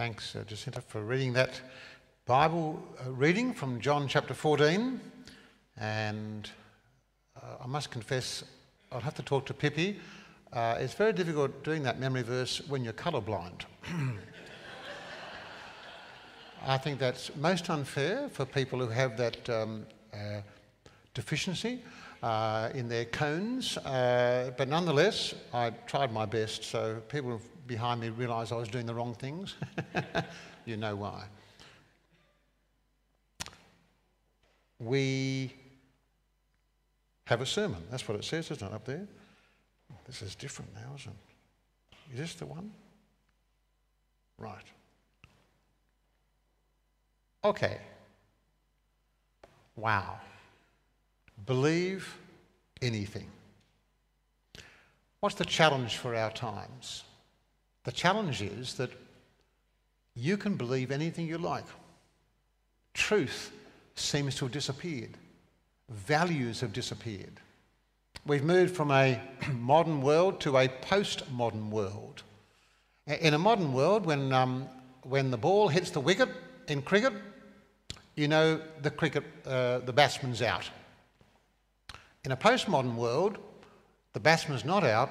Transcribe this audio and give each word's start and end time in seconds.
Thanks, 0.00 0.34
uh, 0.34 0.44
Jacinta, 0.46 0.80
for 0.80 1.02
reading 1.02 1.34
that 1.34 1.60
Bible 2.24 2.82
uh, 3.04 3.10
reading 3.10 3.52
from 3.52 3.78
John 3.82 4.08
chapter 4.08 4.32
14. 4.32 4.98
And 5.76 6.50
uh, 7.36 7.62
I 7.62 7.66
must 7.66 7.90
confess, 7.90 8.42
I'll 8.90 9.02
have 9.02 9.12
to 9.16 9.22
talk 9.22 9.44
to 9.44 9.52
Pippi. 9.52 10.00
Uh, 10.54 10.78
it's 10.80 10.94
very 10.94 11.12
difficult 11.12 11.62
doing 11.64 11.82
that 11.82 12.00
memory 12.00 12.22
verse 12.22 12.62
when 12.66 12.82
you're 12.82 12.94
colourblind. 12.94 13.66
I 16.66 16.78
think 16.78 16.98
that's 16.98 17.36
most 17.36 17.68
unfair 17.68 18.30
for 18.30 18.46
people 18.46 18.78
who 18.78 18.88
have 18.88 19.18
that 19.18 19.50
um, 19.50 19.84
uh, 20.14 20.40
deficiency 21.12 21.82
uh, 22.22 22.70
in 22.72 22.88
their 22.88 23.04
cones. 23.04 23.76
Uh, 23.76 24.50
but 24.56 24.66
nonetheless, 24.66 25.34
I 25.52 25.68
tried 25.86 26.10
my 26.10 26.24
best, 26.24 26.64
so 26.64 27.02
people 27.10 27.38
behind 27.70 28.00
me 28.00 28.08
realised 28.08 28.52
I 28.52 28.56
was 28.56 28.68
doing 28.68 28.84
the 28.84 28.92
wrong 28.92 29.14
things. 29.14 29.54
you 30.66 30.76
know 30.76 30.96
why. 30.96 31.22
We 34.80 35.54
have 37.26 37.40
a 37.40 37.46
sermon. 37.46 37.80
That's 37.88 38.08
what 38.08 38.18
it 38.18 38.24
says, 38.24 38.50
isn't 38.50 38.66
it, 38.66 38.74
up 38.74 38.84
there? 38.84 39.06
This 40.04 40.20
is 40.20 40.34
different 40.34 40.74
now, 40.74 40.96
isn't 40.96 41.12
it? 41.12 42.14
Is 42.14 42.18
this 42.18 42.34
the 42.34 42.46
one? 42.46 42.72
Right. 44.36 44.56
Okay. 47.44 47.78
Wow. 49.76 50.18
Believe 51.46 52.16
anything. 52.82 53.28
What's 55.20 55.36
the 55.36 55.44
challenge 55.44 55.98
for 55.98 56.16
our 56.16 56.32
times? 56.32 57.04
The 57.90 57.96
challenge 57.96 58.40
is 58.40 58.74
that 58.74 58.92
you 60.14 60.36
can 60.36 60.54
believe 60.54 60.92
anything 60.92 61.26
you 61.26 61.38
like. 61.38 61.64
Truth 62.94 63.50
seems 63.96 64.36
to 64.36 64.44
have 64.44 64.52
disappeared. 64.52 65.16
Values 65.88 66.60
have 66.60 66.72
disappeared. 66.72 67.40
We've 68.24 68.44
moved 68.44 68.76
from 68.76 68.92
a 68.92 69.20
modern 69.52 70.02
world 70.02 70.40
to 70.42 70.56
a 70.56 70.68
postmodern 70.68 71.70
world. 71.70 72.22
In 73.08 73.34
a 73.34 73.38
modern 73.40 73.72
world, 73.72 74.06
when, 74.06 74.32
um, 74.32 74.68
when 75.02 75.32
the 75.32 75.36
ball 75.36 75.66
hits 75.66 75.90
the 75.90 75.98
wicket 75.98 76.28
in 76.68 76.82
cricket, 76.82 77.14
you 78.14 78.28
know 78.28 78.60
the 78.82 78.90
cricket, 78.92 79.24
uh, 79.44 79.80
the 79.80 79.92
batsman's 79.92 80.42
out. 80.42 80.70
In 82.24 82.30
a 82.30 82.36
postmodern 82.36 82.94
world, 82.94 83.38
the 84.12 84.20
batsman's 84.20 84.64
not 84.64 84.84
out 84.84 85.10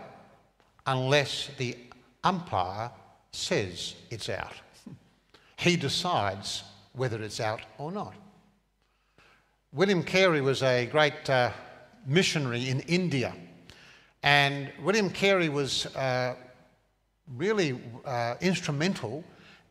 unless 0.86 1.50
the 1.58 1.76
umpire 2.24 2.92
says 3.32 3.96
it's 4.10 4.30
out. 4.30 4.54
he 5.58 5.76
decides 5.76 6.64
whether 6.94 7.22
it's 7.22 7.40
out 7.40 7.62
or 7.78 7.92
not. 7.92 8.14
William 9.72 10.04
Carey 10.04 10.42
was 10.42 10.64
a 10.64 10.88
great 10.88 11.30
uh, 11.30 11.52
missionary 12.06 12.70
in 12.70 12.80
India, 12.82 13.36
and 14.24 14.72
William 14.82 15.10
Carey 15.10 15.48
was 15.48 15.86
uh, 15.96 16.36
really 17.38 17.80
uh, 18.06 18.36
instrumental 18.42 19.24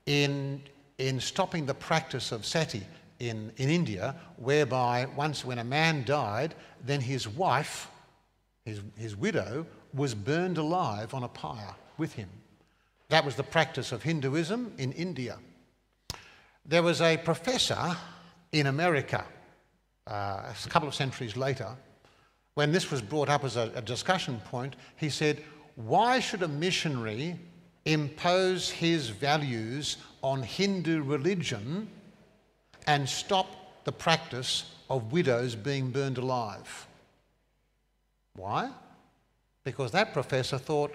in, 0.06 0.62
in 0.98 1.19
stopping 1.19 1.66
the 1.66 1.74
practice 1.74 2.30
of 2.30 2.46
sati 2.46 2.86
in, 3.19 3.52
in 3.56 3.69
India, 3.69 4.14
whereby 4.36 5.06
once 5.16 5.44
when 5.44 5.58
a 5.58 5.64
man 5.64 6.04
died, 6.04 6.54
then 6.84 7.00
his 7.00 7.28
wife, 7.28 7.88
his, 8.64 8.80
his 8.96 9.16
widow, 9.16 9.66
was 9.92 10.14
burned 10.14 10.58
alive 10.58 11.12
on 11.12 11.24
a 11.24 11.28
pyre 11.28 11.74
with 11.98 12.14
him. 12.14 12.28
That 13.08 13.24
was 13.24 13.36
the 13.36 13.42
practice 13.42 13.92
of 13.92 14.02
Hinduism 14.02 14.72
in 14.78 14.92
India. 14.92 15.38
There 16.64 16.82
was 16.82 17.00
a 17.00 17.16
professor 17.16 17.96
in 18.52 18.66
America 18.66 19.24
uh, 20.06 20.52
a 20.64 20.69
couple 20.69 20.88
of 20.88 20.94
centuries 20.94 21.36
later, 21.36 21.69
when 22.54 22.72
this 22.72 22.91
was 22.91 23.03
brought 23.03 23.28
up 23.28 23.44
as 23.44 23.56
a, 23.56 23.70
a 23.75 23.82
discussion 23.82 24.41
point, 24.47 24.75
he 24.97 25.10
said, 25.10 25.42
Why 25.76 26.19
should 26.19 26.42
a 26.42 26.48
missionary 26.48 27.38
impose 27.84 28.70
his 28.70 29.09
values 29.09 29.97
on 30.22 30.42
Hindu 30.42 31.03
religion 31.03 31.88
and 32.86 33.09
stop 33.09 33.84
the 33.84 33.92
practice 33.92 34.75
of 34.91 35.12
widows 35.12 35.54
being 35.54 35.91
burned 35.91 36.19
alive. 36.19 36.86
Why? 38.34 38.70
Because 39.65 39.92
that 39.92 40.12
professor 40.12 40.59
thought 40.59 40.94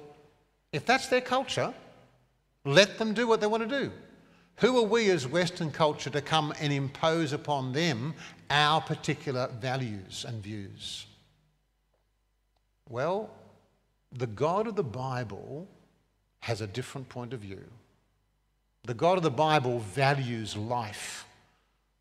if 0.73 0.85
that's 0.85 1.07
their 1.07 1.21
culture, 1.21 1.73
let 2.65 2.97
them 2.97 3.13
do 3.13 3.27
what 3.27 3.39
they 3.39 3.47
want 3.47 3.67
to 3.69 3.79
do. 3.81 3.91
Who 4.57 4.77
are 4.77 4.87
we 4.87 5.09
as 5.09 5.27
Western 5.27 5.71
culture 5.71 6.09
to 6.09 6.21
come 6.21 6.53
and 6.59 6.73
impose 6.73 7.33
upon 7.33 7.73
them 7.73 8.13
our 8.49 8.81
particular 8.81 9.49
values 9.59 10.25
and 10.27 10.43
views? 10.43 11.05
Well, 12.89 13.29
the 14.11 14.27
God 14.27 14.67
of 14.67 14.75
the 14.75 14.83
Bible 14.83 15.67
has 16.39 16.61
a 16.61 16.67
different 16.67 17.09
point 17.09 17.33
of 17.33 17.39
view. 17.39 17.63
The 18.83 18.93
God 18.93 19.17
of 19.17 19.23
the 19.23 19.31
Bible 19.31 19.79
values 19.79 20.57
life. 20.57 21.25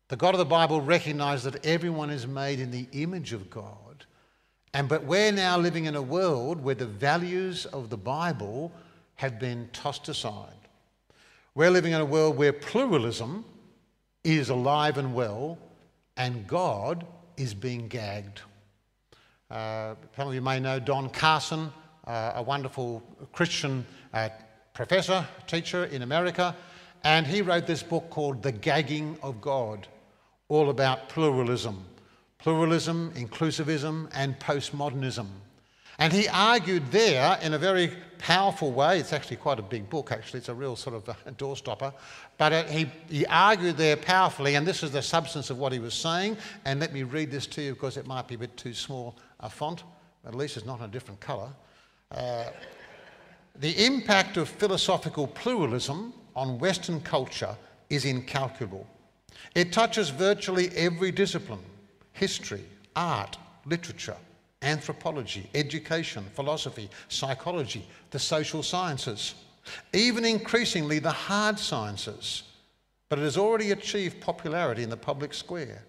The 0.09 0.17
God 0.17 0.35
of 0.35 0.39
the 0.39 0.45
Bible 0.45 0.81
recognizes 0.81 1.51
that 1.51 1.65
everyone 1.65 2.09
is 2.09 2.27
made 2.27 2.59
in 2.59 2.69
the 2.69 2.87
image 2.91 3.33
of 3.33 3.49
God. 3.49 3.82
And 4.73 4.89
but 4.89 5.03
we're 5.03 5.31
now 5.31 5.57
living 5.57 5.85
in 5.85 5.95
a 5.95 6.01
world 6.01 6.63
where 6.63 6.75
the 6.75 6.87
values 6.87 7.65
of 7.67 7.89
the 7.89 7.97
Bible 7.97 8.71
have 9.15 9.39
been 9.39 9.69
tossed 9.71 10.09
aside. 10.09 10.49
We're 11.53 11.69
living 11.69 11.93
in 11.93 12.01
a 12.01 12.05
world 12.05 12.37
where 12.37 12.51
pluralism 12.51 13.45
is 14.23 14.49
alive 14.49 14.97
and 14.97 15.13
well, 15.13 15.59
and 16.17 16.47
God 16.47 17.05
is 17.37 17.53
being 17.53 17.87
gagged. 17.87 18.41
Uh, 19.51 19.93
some 20.15 20.27
of 20.29 20.33
you 20.33 20.41
may 20.41 20.59
know 20.59 20.79
Don 20.79 21.09
Carson, 21.09 21.71
uh, 22.07 22.31
a 22.35 22.41
wonderful 22.41 23.03
Christian 23.31 23.85
uh, 24.13 24.29
professor, 24.73 25.27
teacher 25.45 25.85
in 25.85 26.01
America, 26.01 26.55
and 27.03 27.27
he 27.27 27.43
wrote 27.43 27.67
this 27.67 27.83
book 27.83 28.09
called 28.09 28.41
The 28.41 28.51
Gagging 28.51 29.17
of 29.21 29.39
God 29.39 29.87
all 30.47 30.71
about 30.71 31.09
pluralism 31.09 31.85
pluralism, 32.43 33.09
inclusivism, 33.15 34.09
and 34.13 34.37
postmodernism. 34.37 35.27
And 35.97 36.11
he 36.11 36.27
argued 36.27 36.91
there 36.91 37.39
in 37.41 37.53
a 37.53 37.57
very 37.57 37.93
powerful 38.17 38.73
way. 38.73 38.99
It's 38.99 39.13
actually 39.13 39.37
quite 39.37 39.59
a 39.59 39.63
big 39.63 39.89
book, 39.89 40.11
actually. 40.11 40.39
It's 40.39 40.49
a 40.49 40.53
real 40.53 40.75
sort 40.75 40.95
of 40.97 41.07
a 41.25 41.31
doorstopper. 41.31 41.93
But 42.37 42.51
uh, 42.51 42.63
he, 42.65 42.91
he 43.09 43.25
argued 43.27 43.77
there 43.77 43.95
powerfully, 43.95 44.55
and 44.55 44.67
this 44.67 44.83
is 44.83 44.91
the 44.91 45.01
substance 45.01 45.51
of 45.51 45.57
what 45.57 45.71
he 45.71 45.79
was 45.79 45.93
saying. 45.93 46.35
And 46.65 46.81
let 46.81 46.91
me 46.91 47.03
read 47.03 47.31
this 47.31 47.47
to 47.47 47.61
you 47.61 47.73
because 47.73 47.95
it 47.95 48.07
might 48.07 48.27
be 48.27 48.35
a 48.35 48.39
bit 48.39 48.57
too 48.57 48.73
small 48.73 49.15
a 49.39 49.49
font. 49.49 49.83
At 50.25 50.35
least 50.35 50.57
it's 50.57 50.65
not 50.65 50.79
in 50.79 50.85
a 50.85 50.89
different 50.89 51.21
colour. 51.21 51.49
Uh, 52.11 52.45
the 53.59 53.85
impact 53.85 54.35
of 54.35 54.49
philosophical 54.49 55.27
pluralism 55.27 56.13
on 56.35 56.59
Western 56.59 56.99
culture 56.99 57.55
is 57.89 58.03
incalculable. 58.03 58.85
It 59.55 59.71
touches 59.71 60.09
virtually 60.09 60.69
every 60.75 61.11
discipline 61.11 61.59
history, 62.23 62.63
art, 62.95 63.37
literature, 63.65 64.15
anthropology, 64.61 65.49
education, 65.55 66.23
philosophy, 66.35 66.89
psychology, 67.09 67.85
the 68.11 68.17
social 68.17 68.63
sciences, 68.63 69.35
even 69.91 70.23
increasingly 70.23 70.99
the 70.99 71.11
hard 71.11 71.59
sciences. 71.59 72.43
But 73.09 73.19
it 73.19 73.23
has 73.23 73.35
already 73.35 73.71
achieved 73.71 74.21
popularity 74.21 74.83
in 74.83 74.89
the 74.89 74.95
public 74.95 75.33
square. 75.33 75.83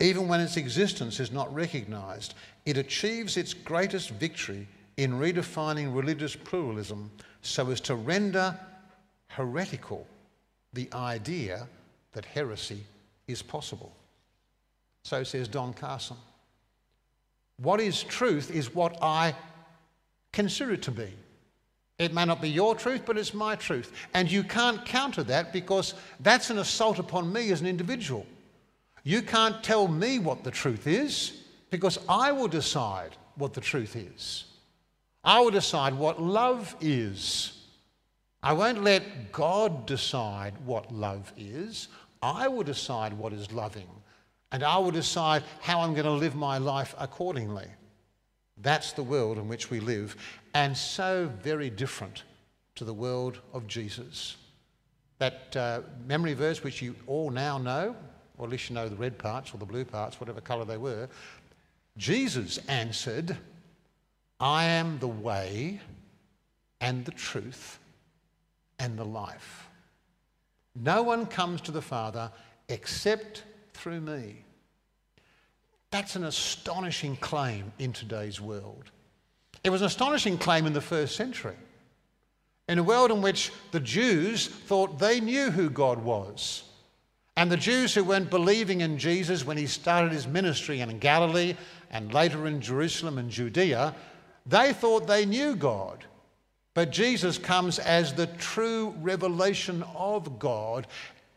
Even 0.00 0.26
when 0.26 0.40
its 0.40 0.56
existence 0.56 1.20
is 1.20 1.30
not 1.30 1.54
recognised, 1.54 2.32
it 2.64 2.78
achieves 2.78 3.36
its 3.36 3.52
greatest 3.52 4.08
victory 4.08 4.66
in 4.96 5.12
redefining 5.12 5.94
religious 5.94 6.34
pluralism 6.34 7.10
so 7.42 7.70
as 7.70 7.82
to 7.82 7.94
render 7.94 8.58
heretical 9.26 10.06
the 10.72 10.88
idea 10.94 11.68
that 12.12 12.24
heresy 12.24 12.82
is 13.28 13.42
possible. 13.42 13.92
So 15.04 15.22
says 15.22 15.48
Don 15.48 15.72
Carson. 15.72 16.16
What 17.58 17.80
is 17.80 18.02
truth 18.02 18.50
is 18.50 18.74
what 18.74 19.00
I 19.00 19.34
consider 20.32 20.72
it 20.72 20.82
to 20.82 20.90
be. 20.90 21.12
It 21.98 22.12
may 22.12 22.24
not 22.24 22.42
be 22.42 22.50
your 22.50 22.74
truth, 22.74 23.02
but 23.06 23.16
it's 23.16 23.32
my 23.32 23.54
truth. 23.54 23.92
And 24.14 24.30
you 24.30 24.42
can't 24.42 24.84
counter 24.84 25.22
that 25.24 25.52
because 25.52 25.94
that's 26.20 26.50
an 26.50 26.58
assault 26.58 26.98
upon 26.98 27.32
me 27.32 27.52
as 27.52 27.60
an 27.60 27.68
individual. 27.68 28.26
You 29.04 29.22
can't 29.22 29.62
tell 29.62 29.86
me 29.86 30.18
what 30.18 30.42
the 30.42 30.50
truth 30.50 30.86
is 30.86 31.42
because 31.70 31.98
I 32.08 32.32
will 32.32 32.48
decide 32.48 33.16
what 33.36 33.52
the 33.52 33.60
truth 33.60 33.94
is. 33.94 34.44
I 35.22 35.40
will 35.40 35.50
decide 35.50 35.94
what 35.94 36.20
love 36.20 36.74
is. 36.80 37.52
I 38.42 38.52
won't 38.54 38.82
let 38.82 39.32
God 39.32 39.86
decide 39.86 40.54
what 40.64 40.92
love 40.92 41.32
is. 41.36 41.88
I 42.22 42.48
will 42.48 42.62
decide 42.62 43.12
what 43.12 43.32
is 43.32 43.52
loving, 43.52 43.88
and 44.54 44.62
I 44.62 44.78
will 44.78 44.92
decide 44.92 45.42
how 45.60 45.80
I'm 45.80 45.94
going 45.94 46.04
to 46.04 46.12
live 46.12 46.36
my 46.36 46.58
life 46.58 46.94
accordingly. 46.96 47.66
That's 48.58 48.92
the 48.92 49.02
world 49.02 49.36
in 49.36 49.48
which 49.48 49.68
we 49.68 49.80
live, 49.80 50.14
and 50.54 50.76
so 50.76 51.28
very 51.42 51.70
different 51.70 52.22
to 52.76 52.84
the 52.84 52.94
world 52.94 53.40
of 53.52 53.66
Jesus. 53.66 54.36
that 55.18 55.56
uh, 55.56 55.80
memory 56.06 56.34
verse 56.34 56.62
which 56.62 56.80
you 56.80 56.94
all 57.08 57.30
now 57.30 57.58
know, 57.58 57.96
or 58.38 58.46
at 58.46 58.52
least 58.52 58.70
you 58.70 58.76
know 58.76 58.88
the 58.88 58.94
red 58.94 59.18
parts 59.18 59.52
or 59.52 59.58
the 59.58 59.66
blue 59.66 59.84
parts, 59.84 60.20
whatever 60.20 60.40
colour 60.40 60.64
they 60.64 60.76
were. 60.76 61.08
Jesus 61.96 62.58
answered, 62.68 63.36
I 64.38 64.66
am 64.66 65.00
the 65.00 65.08
way 65.08 65.80
and 66.80 67.04
the 67.04 67.10
truth 67.10 67.80
and 68.78 68.96
the 68.96 69.04
life. 69.04 69.68
No 70.76 71.02
one 71.02 71.26
comes 71.26 71.60
to 71.62 71.72
the 71.72 71.82
Father 71.82 72.30
except 72.68 73.42
through 73.84 74.00
me. 74.00 74.42
That's 75.90 76.16
an 76.16 76.24
astonishing 76.24 77.16
claim 77.16 77.70
in 77.78 77.92
today's 77.92 78.40
world. 78.40 78.90
It 79.62 79.68
was 79.68 79.82
an 79.82 79.88
astonishing 79.88 80.38
claim 80.38 80.64
in 80.64 80.72
the 80.72 80.80
first 80.80 81.16
century. 81.16 81.58
In 82.66 82.78
a 82.78 82.82
world 82.82 83.10
in 83.10 83.20
which 83.20 83.52
the 83.72 83.80
Jews 83.80 84.46
thought 84.46 84.98
they 84.98 85.20
knew 85.20 85.50
who 85.50 85.68
God 85.68 86.02
was. 86.02 86.64
And 87.36 87.52
the 87.52 87.58
Jews 87.58 87.94
who 87.94 88.04
weren't 88.04 88.30
believing 88.30 88.80
in 88.80 88.96
Jesus 88.96 89.44
when 89.44 89.58
he 89.58 89.66
started 89.66 90.12
his 90.12 90.26
ministry 90.26 90.80
in 90.80 90.98
Galilee 90.98 91.54
and 91.90 92.14
later 92.14 92.46
in 92.46 92.62
Jerusalem 92.62 93.18
and 93.18 93.28
Judea, 93.28 93.94
they 94.46 94.72
thought 94.72 95.06
they 95.06 95.26
knew 95.26 95.56
God. 95.56 96.06
But 96.72 96.90
Jesus 96.90 97.36
comes 97.36 97.78
as 97.78 98.14
the 98.14 98.28
true 98.28 98.94
revelation 99.02 99.84
of 99.94 100.38
God. 100.38 100.86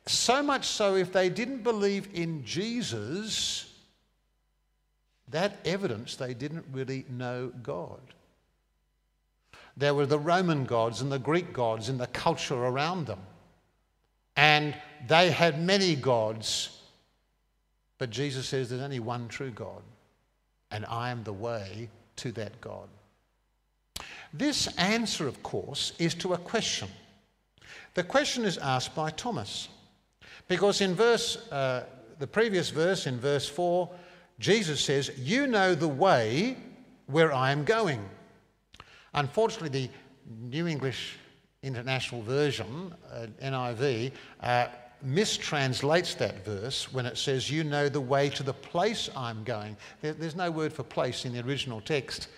So 0.07 0.41
much 0.41 0.65
so, 0.65 0.95
if 0.95 1.11
they 1.11 1.29
didn't 1.29 1.63
believe 1.63 2.09
in 2.13 2.45
Jesus, 2.45 3.73
that 5.29 5.57
evidence 5.65 6.15
they 6.15 6.33
didn't 6.33 6.65
really 6.71 7.05
know 7.09 7.51
God. 7.61 7.99
There 9.75 9.93
were 9.93 10.05
the 10.05 10.17
Roman 10.17 10.65
gods 10.65 11.01
and 11.01 11.11
the 11.11 11.19
Greek 11.19 11.53
gods 11.53 11.89
in 11.89 11.97
the 11.97 12.07
culture 12.07 12.55
around 12.55 13.05
them. 13.05 13.19
And 14.35 14.75
they 15.07 15.29
had 15.29 15.61
many 15.61 15.95
gods. 15.95 16.81
But 17.97 18.09
Jesus 18.09 18.47
says 18.47 18.69
there's 18.69 18.81
only 18.81 18.99
one 18.99 19.27
true 19.27 19.51
God, 19.51 19.81
and 20.71 20.85
I 20.85 21.09
am 21.09 21.23
the 21.23 21.33
way 21.33 21.89
to 22.17 22.31
that 22.33 22.61
God. 22.61 22.87
This 24.33 24.67
answer, 24.77 25.27
of 25.27 25.41
course, 25.43 25.93
is 25.99 26.13
to 26.15 26.33
a 26.33 26.37
question. 26.37 26.89
The 27.93 28.03
question 28.03 28.45
is 28.45 28.57
asked 28.57 28.95
by 28.95 29.09
Thomas. 29.09 29.67
Because 30.47 30.81
in 30.81 30.95
verse, 30.95 31.37
uh, 31.51 31.85
the 32.19 32.27
previous 32.27 32.69
verse, 32.69 33.07
in 33.07 33.19
verse 33.19 33.47
4, 33.49 33.89
Jesus 34.39 34.81
says, 34.81 35.11
You 35.17 35.47
know 35.47 35.75
the 35.75 35.87
way 35.87 36.57
where 37.07 37.33
I 37.33 37.51
am 37.51 37.63
going. 37.63 38.03
Unfortunately, 39.13 39.69
the 39.69 39.89
New 40.41 40.67
English 40.67 41.17
International 41.63 42.21
Version, 42.21 42.93
uh, 43.11 43.27
NIV, 43.43 44.11
uh, 44.41 44.67
mistranslates 45.05 46.15
that 46.17 46.43
verse 46.45 46.91
when 46.91 47.05
it 47.05 47.17
says, 47.17 47.51
You 47.51 47.63
know 47.63 47.89
the 47.89 48.01
way 48.01 48.29
to 48.29 48.43
the 48.43 48.53
place 48.53 49.09
I'm 49.15 49.43
going. 49.43 49.75
There, 50.01 50.13
there's 50.13 50.35
no 50.35 50.51
word 50.51 50.73
for 50.73 50.83
place 50.83 51.25
in 51.25 51.33
the 51.33 51.45
original 51.45 51.81
text. 51.81 52.29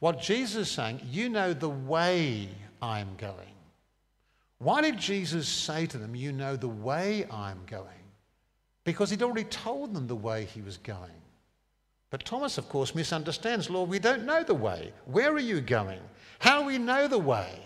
What 0.00 0.20
Jesus 0.20 0.68
is 0.68 0.70
saying, 0.70 1.00
You 1.04 1.28
know 1.28 1.52
the 1.52 1.70
way 1.70 2.48
I'm 2.82 3.08
going. 3.16 3.55
Why 4.58 4.80
did 4.80 4.98
Jesus 4.98 5.48
say 5.48 5.86
to 5.86 5.98
them, 5.98 6.14
You 6.14 6.32
know 6.32 6.56
the 6.56 6.68
way 6.68 7.26
I'm 7.30 7.60
going? 7.66 7.86
Because 8.84 9.10
he'd 9.10 9.22
already 9.22 9.44
told 9.44 9.94
them 9.94 10.06
the 10.06 10.14
way 10.14 10.44
he 10.44 10.62
was 10.62 10.76
going. 10.78 11.10
But 12.10 12.24
Thomas, 12.24 12.56
of 12.56 12.68
course, 12.68 12.94
misunderstands. 12.94 13.68
Lord, 13.68 13.90
we 13.90 13.98
don't 13.98 14.24
know 14.24 14.42
the 14.42 14.54
way. 14.54 14.92
Where 15.06 15.32
are 15.32 15.38
you 15.38 15.60
going? 15.60 16.00
How 16.38 16.64
we 16.64 16.78
know 16.78 17.08
the 17.08 17.18
way? 17.18 17.60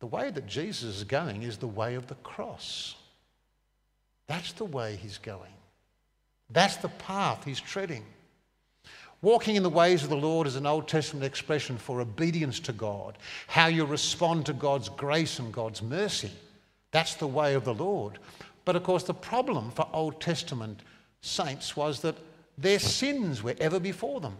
The 0.00 0.06
way 0.06 0.30
that 0.30 0.46
Jesus 0.46 0.96
is 0.96 1.04
going 1.04 1.42
is 1.42 1.58
the 1.58 1.66
way 1.66 1.94
of 1.94 2.06
the 2.06 2.14
cross. 2.16 2.96
That's 4.26 4.52
the 4.52 4.64
way 4.64 4.96
he's 4.96 5.18
going. 5.18 5.52
That's 6.50 6.76
the 6.76 6.88
path 6.88 7.44
he's 7.44 7.60
treading. 7.60 8.04
Walking 9.22 9.56
in 9.56 9.62
the 9.62 9.70
ways 9.70 10.02
of 10.02 10.10
the 10.10 10.16
Lord 10.16 10.46
is 10.46 10.56
an 10.56 10.66
Old 10.66 10.88
Testament 10.88 11.24
expression 11.24 11.78
for 11.78 12.00
obedience 12.00 12.60
to 12.60 12.72
God, 12.72 13.18
how 13.46 13.66
you 13.66 13.84
respond 13.84 14.46
to 14.46 14.52
God's 14.52 14.88
grace 14.88 15.38
and 15.38 15.52
God's 15.52 15.82
mercy. 15.82 16.30
That's 16.90 17.14
the 17.14 17.26
way 17.26 17.54
of 17.54 17.64
the 17.64 17.74
Lord. 17.74 18.18
But 18.64 18.76
of 18.76 18.82
course, 18.82 19.04
the 19.04 19.14
problem 19.14 19.70
for 19.70 19.88
Old 19.92 20.20
Testament 20.20 20.80
saints 21.22 21.76
was 21.76 22.00
that 22.00 22.16
their 22.58 22.78
sins 22.78 23.42
were 23.42 23.54
ever 23.58 23.80
before 23.80 24.20
them. 24.20 24.36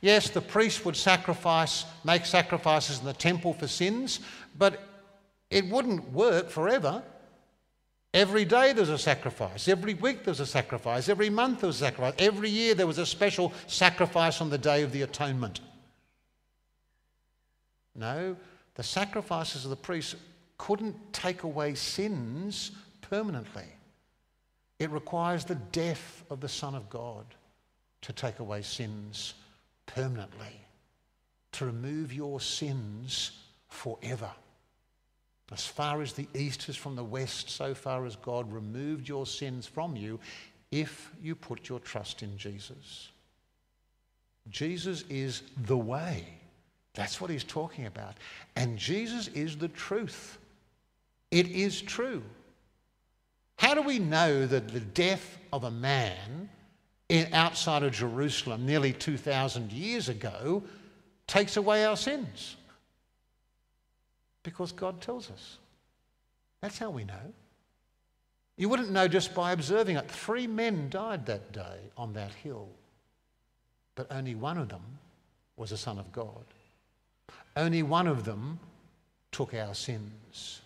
Yes, 0.00 0.30
the 0.30 0.40
priest 0.40 0.84
would 0.84 0.96
sacrifice, 0.96 1.84
make 2.04 2.24
sacrifices 2.24 3.00
in 3.00 3.04
the 3.04 3.12
temple 3.12 3.52
for 3.52 3.66
sins, 3.66 4.20
but 4.56 4.80
it 5.50 5.68
wouldn't 5.68 6.12
work 6.12 6.48
forever. 6.50 7.02
Every 8.14 8.44
day 8.44 8.72
there 8.72 8.82
was 8.82 8.90
a 8.90 8.98
sacrifice. 8.98 9.68
Every 9.68 9.94
week 9.94 10.24
there 10.24 10.32
was 10.32 10.40
a 10.40 10.46
sacrifice. 10.46 11.08
Every 11.08 11.30
month 11.30 11.60
there 11.60 11.68
was 11.68 11.76
a 11.76 11.86
sacrifice. 11.86 12.14
Every 12.18 12.50
year 12.50 12.74
there 12.74 12.86
was 12.86 12.98
a 12.98 13.06
special 13.06 13.52
sacrifice 13.66 14.40
on 14.40 14.50
the 14.50 14.58
day 14.58 14.82
of 14.82 14.92
the 14.92 15.02
atonement. 15.02 15.60
No, 17.94 18.36
the 18.74 18.82
sacrifices 18.82 19.64
of 19.64 19.70
the 19.70 19.76
priests 19.76 20.16
couldn't 20.58 21.12
take 21.12 21.42
away 21.42 21.74
sins 21.74 22.72
permanently. 23.00 23.66
It 24.78 24.90
requires 24.90 25.44
the 25.44 25.54
death 25.54 26.24
of 26.28 26.40
the 26.40 26.48
Son 26.48 26.74
of 26.74 26.90
God 26.90 27.24
to 28.02 28.12
take 28.12 28.40
away 28.40 28.62
sins 28.62 29.34
permanently, 29.86 30.60
to 31.52 31.66
remove 31.66 32.12
your 32.12 32.40
sins 32.40 33.32
forever. 33.68 34.30
As 35.52 35.66
far 35.66 36.00
as 36.00 36.14
the 36.14 36.28
east 36.34 36.68
is 36.68 36.76
from 36.76 36.96
the 36.96 37.04
west, 37.04 37.50
so 37.50 37.74
far 37.74 38.06
as 38.06 38.16
God 38.16 38.50
removed 38.52 39.08
your 39.08 39.26
sins 39.26 39.66
from 39.66 39.96
you 39.96 40.18
if 40.70 41.12
you 41.22 41.34
put 41.34 41.68
your 41.68 41.78
trust 41.80 42.22
in 42.22 42.38
Jesus. 42.38 43.10
Jesus 44.48 45.04
is 45.10 45.42
the 45.66 45.76
way. 45.76 46.24
That's 46.94 47.20
what 47.20 47.30
he's 47.30 47.44
talking 47.44 47.86
about. 47.86 48.16
And 48.56 48.78
Jesus 48.78 49.28
is 49.28 49.56
the 49.56 49.68
truth. 49.68 50.38
It 51.30 51.48
is 51.48 51.82
true. 51.82 52.22
How 53.56 53.74
do 53.74 53.82
we 53.82 53.98
know 53.98 54.46
that 54.46 54.68
the 54.68 54.80
death 54.80 55.38
of 55.52 55.64
a 55.64 55.70
man 55.70 56.48
in, 57.08 57.32
outside 57.32 57.82
of 57.82 57.92
Jerusalem 57.92 58.66
nearly 58.66 58.92
2,000 58.92 59.70
years 59.70 60.08
ago 60.08 60.62
takes 61.26 61.56
away 61.56 61.84
our 61.84 61.96
sins? 61.96 62.56
Because 64.42 64.72
God 64.72 65.00
tells 65.00 65.30
us. 65.30 65.58
That's 66.60 66.78
how 66.78 66.90
we 66.90 67.04
know. 67.04 67.32
You 68.56 68.68
wouldn't 68.68 68.90
know 68.90 69.08
just 69.08 69.34
by 69.34 69.52
observing 69.52 69.96
it. 69.96 70.10
Three 70.10 70.46
men 70.46 70.88
died 70.90 71.26
that 71.26 71.52
day 71.52 71.90
on 71.96 72.12
that 72.12 72.32
hill, 72.32 72.68
but 73.94 74.06
only 74.10 74.34
one 74.34 74.58
of 74.58 74.68
them 74.68 74.82
was 75.56 75.72
a 75.72 75.76
son 75.76 75.98
of 75.98 76.12
God. 76.12 76.44
Only 77.56 77.82
one 77.82 78.06
of 78.06 78.24
them 78.24 78.58
took 79.30 79.54
our 79.54 79.74
sins. 79.74 80.60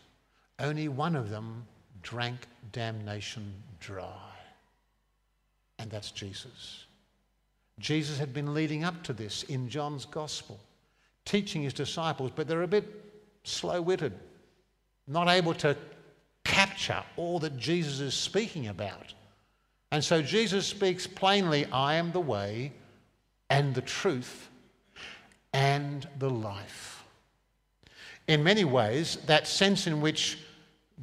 Only 0.59 0.89
one 0.89 1.17
of 1.17 1.31
them 1.31 1.65
drank 2.03 2.47
damnation 2.73 3.53
dry 3.81 4.27
and 5.79 5.91
that's 5.91 6.11
Jesus. 6.11 6.85
Jesus 7.79 8.19
had 8.19 8.33
been 8.33 8.55
leading 8.55 8.85
up 8.85 9.03
to 9.05 9.13
this 9.13 9.43
in 9.45 9.69
John's 9.69 10.05
gospel, 10.05 10.59
teaching 11.25 11.63
his 11.63 11.75
disciples, 11.75 12.31
but 12.35 12.49
they're 12.49 12.63
a 12.63 12.69
bit 12.69 13.06
slow 13.47 13.81
witted, 13.81 14.13
not 15.07 15.29
able 15.29 15.55
to 15.55 15.77
capture 16.45 17.03
all 17.17 17.39
that 17.41 17.57
Jesus 17.57 18.01
is 18.01 18.15
speaking 18.15 18.69
about. 18.69 19.15
And 19.91 20.03
so 20.03 20.23
Jesus 20.23 20.67
speaks 20.67 21.07
plainly 21.07 21.67
I 21.67 21.95
am 21.95 22.13
the 22.13 22.21
way 22.21 22.73
and 23.49 23.75
the 23.75 23.83
truth 23.83 24.49
and 25.53 26.07
the 26.19 26.31
life. 26.31 27.05
In 28.29 28.43
many 28.43 28.65
ways, 28.65 29.19
that 29.27 29.47
sense 29.47 29.87
in 29.87 30.01
which 30.01 30.39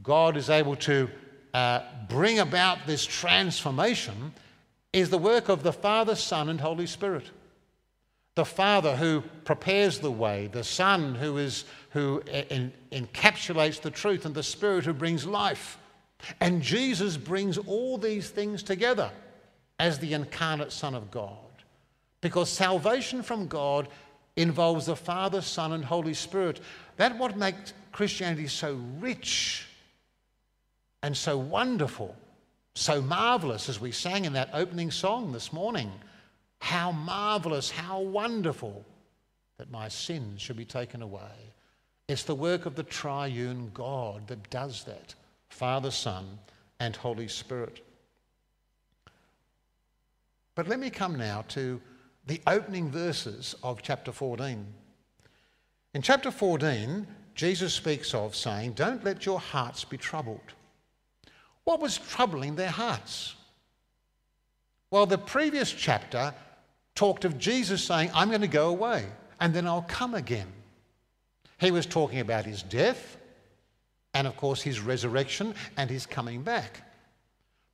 God 0.02 0.36
is 0.36 0.50
able 0.50 0.76
to 0.78 1.10
uh, 1.54 1.82
bring 2.10 2.40
about 2.40 2.80
this 2.86 3.06
transformation 3.06 4.34
is 4.92 5.10
the 5.10 5.18
work 5.18 5.50
of 5.50 5.64
the 5.64 5.74
Father, 5.74 6.16
Son, 6.16 6.50
and 6.50 6.60
Holy 6.60 6.88
Spirit. 6.88 7.30
The 8.36 8.46
Father 8.46 8.96
who 8.96 9.24
prepares 9.46 10.00
the 10.00 10.12
way, 10.12 10.48
the 10.48 10.64
Son 10.64 11.16
who, 11.16 11.38
is, 11.38 11.66
who 11.94 12.22
en- 12.28 12.74
encapsulates 12.92 13.82
the 13.82 13.92
truth, 13.92 14.26
and 14.26 14.36
the 14.36 14.44
Spirit 14.44 14.86
who 14.86 14.94
brings 14.94 15.26
life. 15.26 15.78
And 16.40 16.62
Jesus 16.62 17.18
brings 17.18 17.58
all 17.58 17.98
these 17.98 18.30
things 18.30 18.64
together 18.64 19.12
as 19.80 20.00
the 20.00 20.14
incarnate 20.14 20.72
Son 20.72 20.96
of 20.96 21.12
God. 21.12 21.38
Because 22.22 22.50
salvation 22.50 23.24
from 23.24 23.48
God 23.48 23.88
involves 24.36 24.86
the 24.86 24.96
Father, 24.96 25.42
Son, 25.42 25.74
and 25.74 25.84
Holy 25.86 26.14
Spirit. 26.14 26.60
That's 26.98 27.18
what 27.20 27.38
makes 27.38 27.74
Christianity 27.92 28.48
so 28.48 28.80
rich 29.00 29.68
and 31.02 31.16
so 31.16 31.38
wonderful 31.38 32.16
so 32.76 33.02
marvelous 33.02 33.70
as 33.70 33.80
we 33.80 33.92
sang 33.92 34.26
in 34.26 34.34
that 34.34 34.50
opening 34.54 34.92
song 34.92 35.32
this 35.32 35.54
morning. 35.54 35.92
How 36.60 36.92
marvelous, 36.92 37.70
how 37.70 38.00
wonderful 38.00 38.84
that 39.58 39.70
my 39.70 39.90
sins 39.90 40.42
should 40.42 40.58
be 40.58 40.66
taken 40.66 41.02
away. 41.02 41.52
It's 42.08 42.24
the 42.24 42.36
work 42.36 42.66
of 42.66 42.76
the 42.76 42.84
triune 42.84 43.72
God 43.74 44.28
that 44.28 44.50
does 44.50 44.84
that 44.84 45.16
Father, 45.50 45.92
Son, 45.92 46.40
and 46.80 46.96
Holy 46.96 47.28
Spirit. 47.28 47.86
But 50.56 50.68
let 50.68 50.80
me 50.80 50.90
come 50.90 51.18
now 51.18 51.46
to 51.50 51.80
the 52.26 52.42
opening 52.48 52.90
verses 52.90 53.56
of 53.64 53.82
chapter 53.82 54.12
14. 54.12 54.66
In 55.94 56.02
chapter 56.02 56.32
14, 56.32 57.06
Jesus 57.36 57.74
speaks 57.74 58.14
of 58.14 58.36
saying, 58.36 58.74
Don't 58.74 59.04
let 59.04 59.26
your 59.26 59.40
hearts 59.40 59.84
be 59.84 59.98
troubled. 59.98 60.54
What 61.64 61.80
was 61.80 61.98
troubling 61.98 62.56
their 62.56 62.72
hearts? 62.72 63.36
Well, 64.92 65.06
the 65.06 65.18
previous 65.18 65.72
chapter 65.72 66.34
talked 66.96 67.26
of 67.26 67.38
Jesus 67.38 67.84
saying, 67.84 68.12
I'm 68.14 68.30
going 68.30 68.42
to 68.42 68.48
go 68.48 68.70
away 68.70 69.06
and 69.40 69.54
then 69.54 69.66
I'll 69.66 69.86
come 69.88 70.14
again. 70.14 70.52
He 71.60 71.72
was 71.72 71.86
talking 71.86 72.20
about 72.20 72.46
his 72.46 72.64
death 72.64 73.18
and, 74.14 74.28
of 74.28 74.38
course, 74.38 74.62
his 74.62 74.80
resurrection 74.80 75.56
and 75.78 75.90
his 75.90 76.06
coming 76.06 76.44
back. 76.44 76.82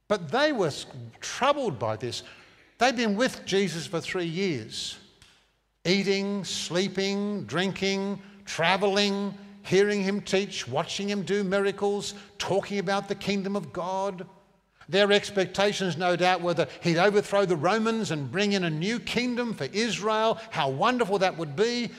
But 0.08 0.32
they 0.32 0.52
were 0.52 0.72
troubled 1.20 1.78
by 1.78 1.96
this. 1.96 2.24
They'd 2.78 2.96
been 2.96 3.16
with 3.16 3.46
Jesus 3.46 3.86
for 3.86 4.00
three 4.00 4.26
years, 4.26 4.98
eating, 5.86 6.44
sleeping, 6.44 7.44
drinking, 7.44 8.22
traveling, 8.46 9.34
hearing 9.64 10.02
him 10.02 10.22
teach, 10.22 10.68
watching 10.68 11.10
him 11.10 11.24
do 11.24 11.44
miracles, 11.44 12.16
talking 12.38 12.80
about 12.80 13.08
the 13.08 13.16
kingdom 13.16 13.56
of 13.56 13.72
God. 13.72 14.26
Their 14.88 15.12
expectations, 15.12 15.98
no 15.98 16.16
doubt, 16.16 16.42
were 16.42 16.56
that 16.56 16.72
he'd 16.82 16.98
overthrow 16.98 17.46
the 17.46 17.56
Romans 17.56 18.10
and 18.10 18.32
bring 18.32 18.54
in 18.54 18.64
a 18.64 18.70
new 18.70 19.00
kingdom 19.00 19.54
for 19.54 19.66
Israel. 19.66 20.40
How 20.50 20.70
wonderful 20.70 21.20
that 21.20 21.38
would 21.38 21.56
be. 21.56 21.92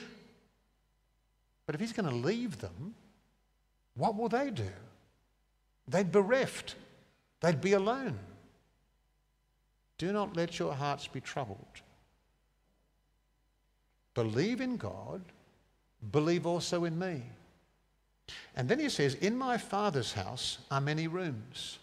But 1.70 1.76
if 1.76 1.82
he's 1.82 1.92
going 1.92 2.10
to 2.10 2.16
leave 2.16 2.58
them, 2.58 2.96
what 3.94 4.16
will 4.16 4.28
they 4.28 4.50
do? 4.50 4.72
They'd 5.86 6.10
be 6.10 6.18
bereft, 6.20 6.74
they'd 7.40 7.60
be 7.60 7.74
alone. 7.74 8.18
Do 9.96 10.12
not 10.12 10.36
let 10.36 10.58
your 10.58 10.74
hearts 10.74 11.06
be 11.06 11.20
troubled. 11.20 11.80
Believe 14.14 14.60
in 14.60 14.78
God, 14.78 15.22
believe 16.10 16.44
also 16.44 16.86
in 16.86 16.98
me. 16.98 17.22
And 18.56 18.68
then 18.68 18.80
he 18.80 18.88
says, 18.88 19.14
In 19.14 19.38
my 19.38 19.56
Father's 19.56 20.12
house 20.12 20.58
are 20.72 20.80
many 20.80 21.06
rooms. 21.06 21.78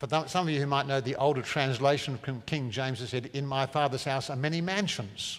For 0.00 0.08
some 0.26 0.48
of 0.48 0.52
you 0.52 0.58
who 0.58 0.66
might 0.66 0.88
know 0.88 1.00
the 1.00 1.14
older 1.14 1.42
translation 1.42 2.18
from 2.18 2.40
King 2.40 2.72
James, 2.72 3.00
it 3.00 3.06
said, 3.06 3.30
In 3.34 3.46
my 3.46 3.66
Father's 3.66 4.02
house 4.02 4.30
are 4.30 4.36
many 4.36 4.60
mansions. 4.60 5.38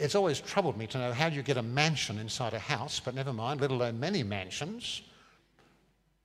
It's 0.00 0.14
always 0.14 0.40
troubled 0.40 0.78
me 0.78 0.86
to 0.88 0.98
know 0.98 1.12
how 1.12 1.26
you 1.26 1.42
get 1.42 1.58
a 1.58 1.62
mansion 1.62 2.18
inside 2.18 2.54
a 2.54 2.58
house, 2.58 3.00
but 3.00 3.14
never 3.14 3.32
mind, 3.32 3.60
let 3.60 3.70
alone 3.70 4.00
many 4.00 4.22
mansions. 4.22 5.02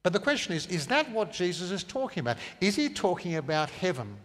But 0.02 0.14
the 0.14 0.20
question 0.20 0.54
is, 0.54 0.66
is 0.68 0.88
that 0.88 1.12
what 1.12 1.34
Jesus 1.34 1.72
is 1.72 1.84
talking 1.84 2.22
about? 2.22 2.38
Is 2.62 2.76
he 2.76 2.90
talking 2.90 3.36
about 3.36 3.70
heaven? 3.70 4.16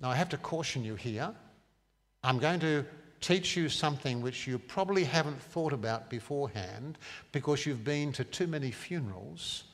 Now, 0.00 0.10
I 0.10 0.16
have 0.16 0.28
to 0.30 0.36
caution 0.36 0.84
you 0.84 0.94
here. 0.94 1.32
I'm 2.22 2.38
going 2.38 2.60
to 2.60 2.84
teach 3.20 3.56
you 3.56 3.68
something 3.68 4.20
which 4.20 4.46
you 4.46 4.58
probably 4.58 5.04
haven't 5.04 5.40
thought 5.40 5.72
about 5.72 6.10
beforehand 6.10 6.98
because 7.30 7.64
you've 7.64 7.84
been 7.84 8.12
to 8.12 8.24
too 8.24 8.46
many 8.46 8.70
funerals 8.70 9.64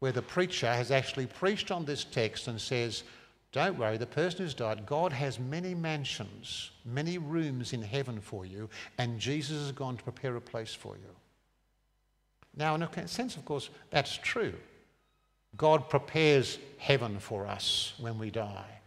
where 0.00 0.12
the 0.12 0.22
preacher 0.22 0.66
has 0.66 0.90
actually 0.90 1.26
preached 1.26 1.70
on 1.70 1.84
this 1.84 2.04
text 2.04 2.48
and 2.48 2.60
says, 2.60 3.04
Don't 3.52 3.78
worry, 3.78 3.96
the 3.96 4.06
person 4.06 4.40
who's 4.40 4.54
died, 4.54 4.86
God 4.86 5.12
has 5.12 5.40
many 5.40 5.74
mansions, 5.74 6.70
many 6.84 7.18
rooms 7.18 7.72
in 7.72 7.82
heaven 7.82 8.20
for 8.20 8.46
you, 8.46 8.68
and 8.98 9.18
Jesus 9.18 9.58
has 9.58 9.72
gone 9.72 9.96
to 9.96 10.04
prepare 10.04 10.36
a 10.36 10.40
place 10.40 10.72
for 10.72 10.94
you. 10.94 11.16
Now, 12.56 12.74
in 12.74 12.82
a 12.82 13.08
sense, 13.08 13.36
of 13.36 13.44
course, 13.44 13.70
that's 13.90 14.16
true. 14.18 14.54
God 15.56 15.88
prepares 15.88 16.58
heaven 16.78 17.18
for 17.18 17.46
us 17.46 17.94
when 17.98 18.18
we 18.18 18.30
die. 18.30 18.80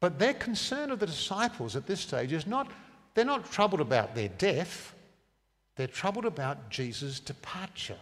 But 0.00 0.18
their 0.18 0.34
concern 0.34 0.90
of 0.90 0.98
the 0.98 1.06
disciples 1.06 1.76
at 1.76 1.86
this 1.86 2.00
stage 2.00 2.32
is 2.32 2.46
not 2.46 2.70
they're 3.14 3.24
not 3.24 3.50
troubled 3.50 3.80
about 3.80 4.14
their 4.14 4.28
death, 4.28 4.94
they're 5.76 5.86
troubled 5.86 6.26
about 6.26 6.68
Jesus' 6.68 7.18
departure. 7.18 7.98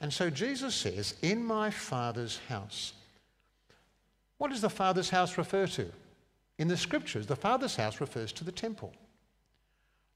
And 0.00 0.12
so 0.12 0.28
Jesus 0.28 0.74
says, 0.74 1.14
In 1.22 1.44
my 1.44 1.70
Father's 1.70 2.40
house. 2.48 2.92
What 4.38 4.50
does 4.50 4.60
the 4.60 4.70
Father's 4.70 5.10
house 5.10 5.38
refer 5.38 5.66
to? 5.68 5.90
In 6.58 6.68
the 6.68 6.76
scriptures, 6.76 7.26
the 7.26 7.36
Father's 7.36 7.76
house 7.76 8.00
refers 8.00 8.32
to 8.32 8.44
the 8.44 8.52
temple. 8.52 8.92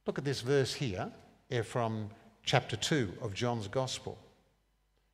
Look 0.07 0.19
at 0.19 0.25
this 0.25 0.41
verse 0.41 0.75
here 0.75 1.11
eh, 1.51 1.63
from 1.63 2.11
chapter 2.45 2.77
2 2.77 3.15
of 3.21 3.35
John's 3.35 3.69
Gospel. 3.69 4.19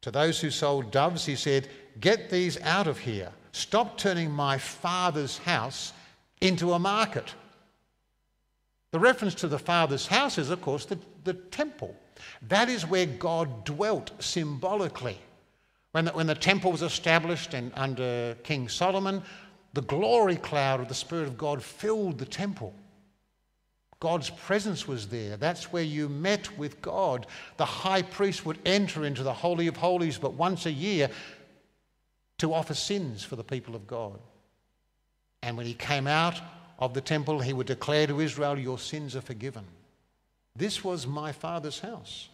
To 0.02 0.10
those 0.10 0.40
who 0.40 0.50
sold 0.50 0.90
doves, 0.90 1.26
he 1.26 1.36
said, 1.36 1.68
Get 2.00 2.30
these 2.30 2.60
out 2.60 2.86
of 2.86 2.98
here. 2.98 3.30
Stop 3.52 3.98
turning 3.98 4.30
my 4.30 4.58
Father's 4.58 5.38
house 5.38 5.92
into 6.40 6.72
a 6.72 6.78
market. 6.78 7.34
The 8.92 9.00
reference 9.00 9.34
to 9.36 9.48
the 9.48 9.58
Father's 9.58 10.06
house 10.06 10.38
is, 10.38 10.50
of 10.50 10.62
course, 10.62 10.84
the, 10.84 10.98
the 11.25 11.34
temple. 11.34 11.94
That 12.42 12.68
is 12.68 12.86
where 12.86 13.06
God 13.06 13.64
dwelt 13.64 14.12
symbolically. 14.22 15.18
When 15.97 16.05
the, 16.05 16.12
when 16.12 16.26
the 16.26 16.35
temple 16.35 16.73
was 16.73 16.83
established 16.83 17.55
and 17.55 17.73
under 17.75 18.37
King 18.43 18.69
Solomon, 18.69 19.23
the 19.73 19.81
glory 19.81 20.37
cloud 20.37 20.79
of 20.81 20.88
the 20.88 20.95
Spirit 20.95 21.26
of 21.26 21.38
God 21.38 21.62
filled 21.62 22.19
the 22.19 22.26
temple. 22.26 22.75
God's 23.99 24.29
presence 24.29 24.87
was 24.87 25.09
there. 25.09 25.38
That's 25.38 25.73
where 25.73 25.83
you 25.83 26.11
met 26.11 26.59
with 26.59 26.83
God. 26.83 27.26
The 27.57 27.65
high 27.65 28.03
priest 28.03 28.45
would 28.45 28.59
enter 28.67 29.07
into 29.07 29.23
the 29.23 29.33
Holy 29.33 29.69
of 29.69 29.79
Holies 29.79 30.19
but 30.19 30.35
once 30.35 30.67
a 30.67 30.71
year 30.71 31.09
to 32.41 32.53
offer 32.53 32.75
sins 32.75 33.25
for 33.25 33.37
the 33.37 33.43
people 33.43 33.75
of 33.75 33.87
God. 33.87 34.19
And 35.41 35.57
when 35.57 35.65
he 35.65 35.73
came 35.73 36.07
out 36.07 36.38
of 36.79 36.93
the 36.93 37.00
temple, 37.00 37.41
he 37.41 37.55
would 37.55 37.69
declare 37.69 38.07
to 38.07 38.21
Israel, 38.21 38.59
Your 38.59 38.79
sins 38.79 39.17
are 39.17 39.23
forgiven. 39.23 39.65
This 40.55 40.85
was 40.85 41.07
my 41.07 41.33
Father's 41.33 41.81
house. 41.81 42.29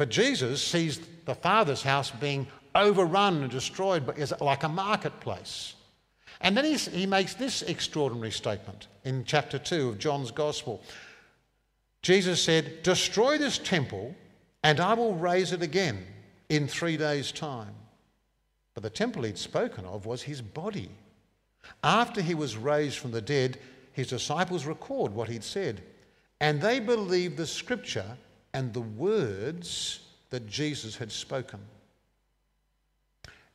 But 0.00 0.08
Jesus 0.08 0.66
sees 0.66 0.98
the 1.26 1.34
Father's 1.34 1.82
house 1.82 2.10
being 2.10 2.46
overrun 2.74 3.42
and 3.42 3.50
destroyed 3.50 4.10
like 4.40 4.62
a 4.62 4.68
marketplace. 4.70 5.74
And 6.40 6.56
then 6.56 6.64
he 6.64 7.04
makes 7.04 7.34
this 7.34 7.60
extraordinary 7.60 8.30
statement 8.30 8.86
in 9.04 9.24
chapter 9.26 9.58
2 9.58 9.90
of 9.90 9.98
John's 9.98 10.30
Gospel. 10.30 10.82
Jesus 12.00 12.42
said, 12.42 12.82
Destroy 12.82 13.36
this 13.36 13.58
temple, 13.58 14.14
and 14.64 14.80
I 14.80 14.94
will 14.94 15.16
raise 15.16 15.52
it 15.52 15.60
again 15.60 16.02
in 16.48 16.66
three 16.66 16.96
days' 16.96 17.30
time. 17.30 17.74
But 18.72 18.84
the 18.84 18.88
temple 18.88 19.24
he'd 19.24 19.36
spoken 19.36 19.84
of 19.84 20.06
was 20.06 20.22
his 20.22 20.40
body. 20.40 20.88
After 21.84 22.22
he 22.22 22.34
was 22.34 22.56
raised 22.56 22.96
from 22.96 23.10
the 23.10 23.20
dead, 23.20 23.58
his 23.92 24.08
disciples 24.08 24.64
record 24.64 25.12
what 25.12 25.28
he'd 25.28 25.44
said. 25.44 25.82
And 26.40 26.58
they 26.58 26.80
believed 26.80 27.36
the 27.36 27.46
scripture 27.46 28.16
and 28.52 28.72
the 28.72 28.80
words 28.80 30.00
that 30.30 30.46
Jesus 30.46 30.96
had 30.96 31.12
spoken. 31.12 31.60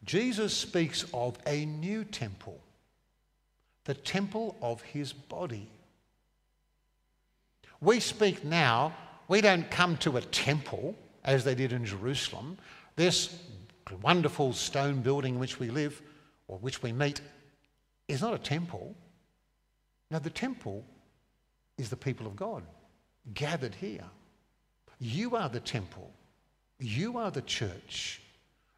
Jesus 0.04 0.56
speaks 0.56 1.06
of 1.14 1.38
a 1.48 1.66
new 1.66 2.04
temple, 2.04 2.60
the 3.86 3.94
temple 3.94 4.56
of 4.62 4.82
his 4.82 5.14
body. 5.14 5.68
We 7.82 8.00
speak 8.00 8.44
now, 8.44 8.96
we 9.28 9.42
don't 9.42 9.70
come 9.72 9.98
to 9.98 10.18
a 10.18 10.22
temple 10.22 10.96
as 11.24 11.44
they 11.44 11.56
did 11.56 11.74
in 11.74 11.86
Jerusalem, 11.86 12.58
this 12.96 13.38
wonderful 14.02 14.54
stone 14.54 15.02
building 15.02 15.36
in 15.36 15.40
which 15.40 15.60
we 15.60 15.70
live 15.70 16.02
or 16.48 16.58
which 16.60 16.82
we 16.84 16.92
meet 16.92 17.22
is 18.08 18.22
not 18.22 18.34
a 18.34 18.40
temple. 18.40 18.96
Now, 20.12 20.20
the 20.20 20.30
temple 20.30 20.86
is 21.78 21.90
the 21.90 21.96
people 21.96 22.28
of 22.28 22.36
God 22.36 22.64
gathered 23.34 23.76
here. 23.76 24.06
You 25.00 25.36
are 25.36 25.50
the 25.50 25.60
temple. 25.60 26.12
You 26.80 27.18
are 27.18 27.32
the 27.32 27.42
church. 27.42 28.22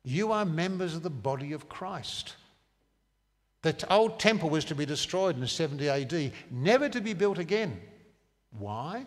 You 0.04 0.32
are 0.32 0.46
members 0.46 0.96
of 0.96 1.04
the 1.04 1.10
body 1.10 1.54
of 1.54 1.68
Christ. 1.70 2.36
The 3.62 3.76
old 3.92 4.20
temple 4.20 4.50
was 4.50 4.66
to 4.66 4.76
be 4.76 4.86
destroyed 4.86 5.38
in 5.38 5.46
70 5.46 5.90
AD, 5.90 6.32
never 6.52 6.88
to 6.90 7.02
be 7.02 7.14
built 7.14 7.40
again. 7.40 7.82
Why? 8.58 9.06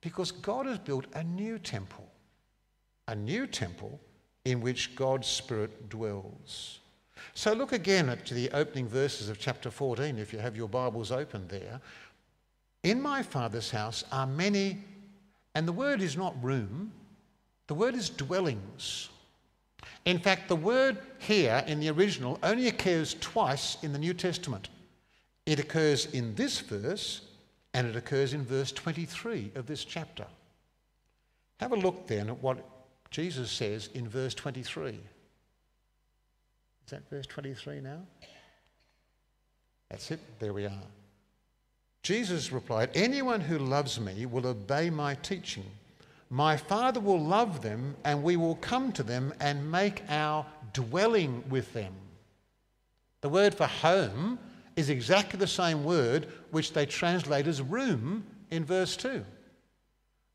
Because 0.00 0.30
God 0.30 0.66
has 0.66 0.78
built 0.78 1.06
a 1.14 1.24
new 1.24 1.58
temple, 1.58 2.06
a 3.08 3.14
new 3.14 3.46
temple 3.46 3.98
in 4.44 4.60
which 4.60 4.94
God's 4.94 5.26
Spirit 5.26 5.88
dwells. 5.88 6.78
So 7.34 7.52
look 7.52 7.72
again 7.72 8.08
at 8.08 8.26
the 8.26 8.50
opening 8.52 8.86
verses 8.86 9.28
of 9.28 9.38
chapter 9.38 9.70
14, 9.70 10.18
if 10.18 10.32
you 10.32 10.38
have 10.38 10.56
your 10.56 10.68
Bibles 10.68 11.10
open 11.10 11.48
there. 11.48 11.80
In 12.82 13.00
my 13.00 13.22
Father's 13.22 13.70
house 13.70 14.04
are 14.12 14.26
many, 14.26 14.78
and 15.56 15.66
the 15.66 15.72
word 15.72 16.02
is 16.02 16.18
not 16.18 16.34
room, 16.44 16.92
the 17.66 17.74
word 17.74 17.94
is 17.94 18.10
dwellings. 18.10 19.08
In 20.04 20.18
fact, 20.18 20.48
the 20.48 20.54
word 20.54 20.98
here 21.18 21.64
in 21.66 21.80
the 21.80 21.88
original 21.88 22.38
only 22.42 22.68
occurs 22.68 23.14
twice 23.20 23.78
in 23.82 23.92
the 23.92 23.98
New 23.98 24.12
Testament. 24.12 24.68
It 25.46 25.58
occurs 25.58 26.06
in 26.06 26.34
this 26.34 26.60
verse 26.60 27.22
And 27.76 27.86
it 27.86 27.94
occurs 27.94 28.32
in 28.32 28.42
verse 28.42 28.72
23 28.72 29.52
of 29.54 29.66
this 29.66 29.84
chapter. 29.84 30.24
Have 31.60 31.72
a 31.72 31.76
look 31.76 32.06
then 32.06 32.30
at 32.30 32.42
what 32.42 32.58
Jesus 33.10 33.50
says 33.50 33.90
in 33.92 34.08
verse 34.08 34.32
23. 34.32 34.92
Is 34.92 34.98
that 36.88 37.06
verse 37.10 37.26
23 37.26 37.80
now? 37.80 38.00
That's 39.90 40.10
it. 40.10 40.20
There 40.38 40.54
we 40.54 40.64
are. 40.64 40.82
Jesus 42.02 42.52
replied, 42.52 42.90
Anyone 42.94 43.40
who 43.40 43.58
loves 43.58 43.98
me 43.98 44.26
will 44.26 44.46
obey 44.46 44.90
my 44.90 45.14
teaching. 45.16 45.64
My 46.30 46.56
Father 46.56 47.00
will 47.00 47.20
love 47.20 47.62
them, 47.62 47.96
and 48.04 48.22
we 48.22 48.36
will 48.36 48.56
come 48.56 48.92
to 48.92 49.02
them 49.02 49.32
and 49.40 49.70
make 49.70 50.02
our 50.08 50.46
dwelling 50.72 51.44
with 51.48 51.72
them. 51.72 51.92
The 53.20 53.28
word 53.28 53.54
for 53.54 53.66
home 53.66 54.38
is 54.76 54.90
exactly 54.90 55.38
the 55.38 55.46
same 55.46 55.84
word 55.84 56.28
which 56.50 56.72
they 56.72 56.86
translate 56.86 57.46
as 57.46 57.62
room 57.62 58.24
in 58.50 58.64
verse 58.64 58.96
2. 58.96 59.24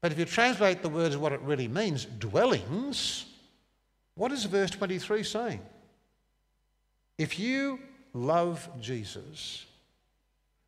But 0.01 0.11
if 0.11 0.17
you 0.17 0.25
translate 0.25 0.81
the 0.81 0.89
words 0.89 1.15
what 1.15 1.31
it 1.31 1.41
really 1.41 1.67
means, 1.67 2.05
dwellings, 2.05 3.25
what 4.15 4.31
is 4.31 4.45
verse 4.45 4.71
23 4.71 5.23
saying? 5.23 5.61
If 7.17 7.37
you 7.37 7.79
love 8.13 8.67
Jesus, 8.81 9.67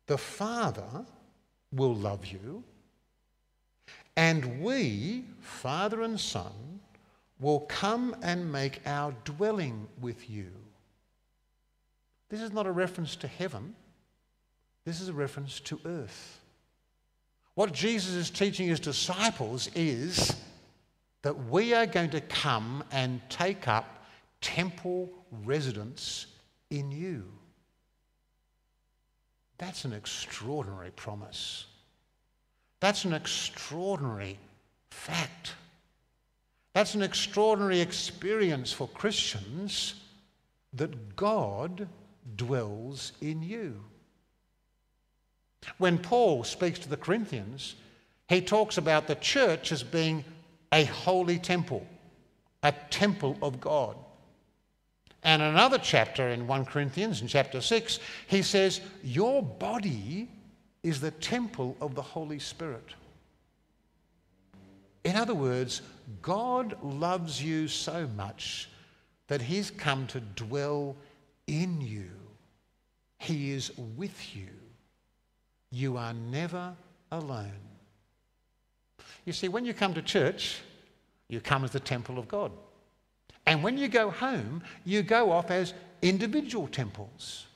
the 0.06 0.18
Father 0.18 1.04
will 1.72 1.94
love 1.94 2.26
you, 2.26 2.62
and 4.16 4.62
we, 4.62 5.24
Father 5.40 6.02
and 6.02 6.18
Son, 6.18 6.80
will 7.40 7.60
come 7.60 8.16
and 8.22 8.50
make 8.50 8.80
our 8.86 9.12
dwelling 9.24 9.86
with 10.00 10.30
you. 10.30 10.50
This 12.28 12.40
is 12.40 12.52
not 12.52 12.66
a 12.66 12.72
reference 12.72 13.16
to 13.16 13.28
heaven, 13.28 13.74
this 14.84 15.00
is 15.00 15.08
a 15.08 15.12
reference 15.12 15.60
to 15.60 15.80
earth. 15.84 16.40
What 17.54 17.72
Jesus 17.72 18.14
is 18.14 18.30
teaching 18.30 18.68
his 18.68 18.80
disciples 18.80 19.70
is 19.74 20.34
that 21.22 21.48
we 21.48 21.72
are 21.72 21.86
going 21.86 22.10
to 22.10 22.20
come 22.20 22.84
and 22.90 23.20
take 23.30 23.68
up 23.68 24.04
temple 24.40 25.10
residence 25.44 26.26
in 26.70 26.90
you. 26.90 27.24
That's 29.58 29.84
an 29.84 29.92
extraordinary 29.92 30.90
promise. 30.90 31.66
That's 32.80 33.04
an 33.04 33.12
extraordinary 33.12 34.38
fact. 34.90 35.54
That's 36.72 36.94
an 36.94 37.02
extraordinary 37.02 37.80
experience 37.80 38.72
for 38.72 38.88
Christians 38.88 39.94
that 40.72 41.16
God 41.16 41.88
dwells 42.36 43.12
in 43.20 43.42
you. 43.42 43.80
When 45.78 45.98
Paul 45.98 46.44
speaks 46.44 46.78
to 46.80 46.88
the 46.88 46.96
Corinthians, 46.96 47.76
he 48.28 48.40
talks 48.40 48.76
about 48.76 49.06
the 49.06 49.14
church 49.14 49.72
as 49.72 49.82
being 49.82 50.24
a 50.72 50.84
holy 50.84 51.38
temple, 51.38 51.86
a 52.62 52.72
temple 52.90 53.38
of 53.40 53.60
God. 53.60 53.96
And 55.24 55.40
another 55.40 55.78
chapter 55.78 56.28
in 56.28 56.46
1 56.46 56.66
Corinthians, 56.66 57.22
in 57.22 57.28
chapter 57.28 57.62
6, 57.62 57.98
he 58.26 58.42
says, 58.42 58.82
Your 59.02 59.42
body 59.42 60.28
is 60.82 61.00
the 61.00 61.10
temple 61.12 61.76
of 61.80 61.94
the 61.94 62.02
Holy 62.02 62.38
Spirit. 62.38 62.94
In 65.02 65.16
other 65.16 65.34
words, 65.34 65.80
God 66.20 66.76
loves 66.82 67.42
you 67.42 67.68
so 67.68 68.06
much 68.16 68.68
that 69.28 69.40
he's 69.40 69.70
come 69.70 70.06
to 70.08 70.20
dwell 70.20 70.94
in 71.46 71.80
you. 71.80 72.10
He 73.18 73.52
is 73.52 73.72
with 73.96 74.36
you. 74.36 74.48
You 75.70 75.96
are 75.96 76.12
never 76.12 76.74
alone. 77.10 77.50
You 79.24 79.32
see, 79.32 79.48
when 79.48 79.64
you 79.64 79.72
come 79.72 79.94
to 79.94 80.02
church, 80.02 80.60
you 81.28 81.40
come 81.40 81.64
as 81.64 81.70
the 81.70 81.80
temple 81.80 82.18
of 82.18 82.28
God. 82.28 82.52
And 83.46 83.62
when 83.62 83.76
you 83.76 83.88
go 83.88 84.10
home, 84.10 84.62
you 84.84 85.02
go 85.02 85.30
off 85.30 85.50
as 85.50 85.74
individual 86.02 86.66
temples. 86.68 87.46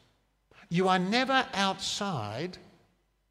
You 0.68 0.88
are 0.88 0.98
never 0.98 1.46
outside 1.54 2.58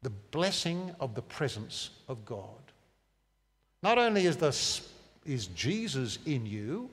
the 0.02 0.10
blessing 0.10 0.94
of 1.00 1.14
the 1.14 1.22
presence 1.22 1.90
of 2.08 2.24
God. 2.24 2.44
Not 3.82 3.98
only 3.98 4.26
is, 4.26 4.36
the, 4.36 4.56
is 5.24 5.46
Jesus 5.48 6.18
in 6.26 6.46
you, 6.46 6.90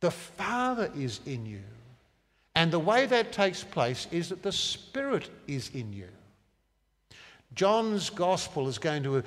the 0.00 0.10
Father 0.10 0.90
is 0.96 1.20
in 1.26 1.46
you. 1.46 1.62
And 2.54 2.70
the 2.70 2.78
way 2.78 3.06
that 3.06 3.32
takes 3.32 3.64
place 3.64 4.06
is 4.10 4.28
that 4.28 4.42
the 4.42 4.52
Spirit 4.52 5.30
is 5.46 5.70
in 5.74 5.92
you. 5.92 6.08
John's 7.54 8.10
Gospel 8.10 8.68
is 8.68 8.78
going 8.78 9.02
to 9.04 9.22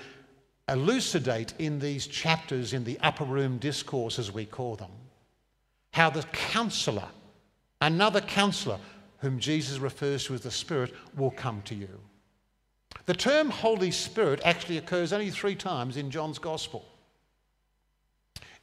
elucidate 0.70 1.54
in 1.60 1.80
these 1.80 2.08
chapters 2.08 2.74
in 2.74 2.84
the 2.84 3.00
upper 3.02 3.24
room 3.24 3.58
discourse, 3.58 4.20
as 4.20 4.32
we 4.32 4.46
call 4.46 4.76
them, 4.76 4.92
how 5.96 6.10
the 6.10 6.24
counselor, 6.34 7.08
another 7.80 8.20
counselor, 8.20 8.78
whom 9.20 9.40
Jesus 9.40 9.78
refers 9.78 10.26
to 10.26 10.34
as 10.34 10.42
the 10.42 10.52
Spirit, 10.52 10.94
will 11.16 11.32
come 11.32 11.62
to 11.62 11.74
you. 11.74 11.88
The 13.06 13.14
term 13.14 13.50
Holy 13.50 13.92
Spirit 13.92 14.42
actually 14.44 14.78
occurs 14.78 15.14
only 15.14 15.30
three 15.30 15.56
times 15.56 15.96
in 15.96 16.12
John's 16.12 16.38
Gospel. 16.38 16.84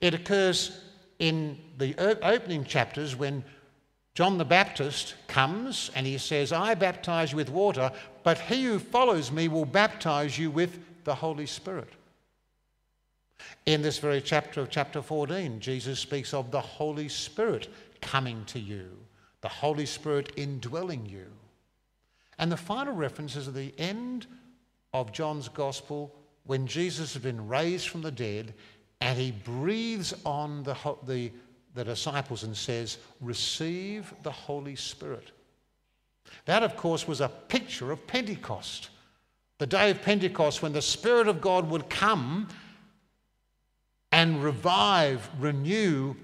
It 0.02 0.12
occurs 0.12 0.78
in 1.20 1.58
the 1.78 1.96
opening 2.22 2.64
chapters 2.64 3.16
when 3.16 3.42
John 4.14 4.36
the 4.36 4.44
Baptist 4.44 5.14
comes 5.26 5.90
and 5.94 6.06
he 6.06 6.18
says, 6.18 6.52
I 6.52 6.74
baptize 6.74 7.32
you 7.32 7.38
with 7.38 7.48
water, 7.48 7.90
but 8.24 8.40
he 8.40 8.64
who 8.64 8.78
follows 8.78 9.32
me 9.32 9.48
will 9.48 9.64
baptize 9.64 10.38
you 10.38 10.50
with 10.50 10.80
the 11.04 11.14
Holy 11.14 11.46
Spirit. 11.46 11.88
In 13.66 13.82
this 13.82 13.98
very 13.98 14.20
chapter 14.20 14.60
of 14.60 14.70
chapter 14.70 15.02
14, 15.02 15.60
Jesus 15.60 16.00
speaks 16.00 16.34
of 16.34 16.50
the 16.50 16.60
Holy 16.60 17.08
Spirit 17.08 17.68
coming 18.00 18.44
to 18.46 18.58
you, 18.58 18.88
the 19.40 19.48
Holy 19.48 19.86
Spirit 19.86 20.32
indwelling 20.36 21.06
you. 21.06 21.26
And 22.38 22.50
the 22.50 22.56
final 22.56 22.94
reference 22.94 23.36
is 23.36 23.48
at 23.48 23.54
the 23.54 23.74
end 23.78 24.26
of 24.92 25.12
John's 25.12 25.48
Gospel 25.48 26.14
when 26.44 26.66
Jesus 26.66 27.12
has 27.14 27.22
been 27.22 27.48
raised 27.48 27.88
from 27.88 28.02
the 28.02 28.10
dead 28.10 28.54
and 29.00 29.18
he 29.18 29.30
breathes 29.30 30.14
on 30.24 30.62
the, 30.62 30.76
the, 31.06 31.30
the 31.74 31.84
disciples 31.84 32.42
and 32.44 32.56
says, 32.56 32.98
Receive 33.20 34.12
the 34.22 34.30
Holy 34.30 34.76
Spirit. 34.76 35.32
That, 36.44 36.62
of 36.62 36.76
course, 36.76 37.06
was 37.06 37.20
a 37.20 37.28
picture 37.28 37.92
of 37.92 38.06
Pentecost. 38.06 38.90
The 39.58 39.66
day 39.66 39.90
of 39.90 40.02
Pentecost, 40.02 40.62
when 40.62 40.72
the 40.72 40.82
Spirit 40.82 41.28
of 41.28 41.40
God 41.40 41.68
would 41.70 41.88
come 41.88 42.48
and 44.22 44.40
revive, 44.40 45.28
renew, 45.40 46.14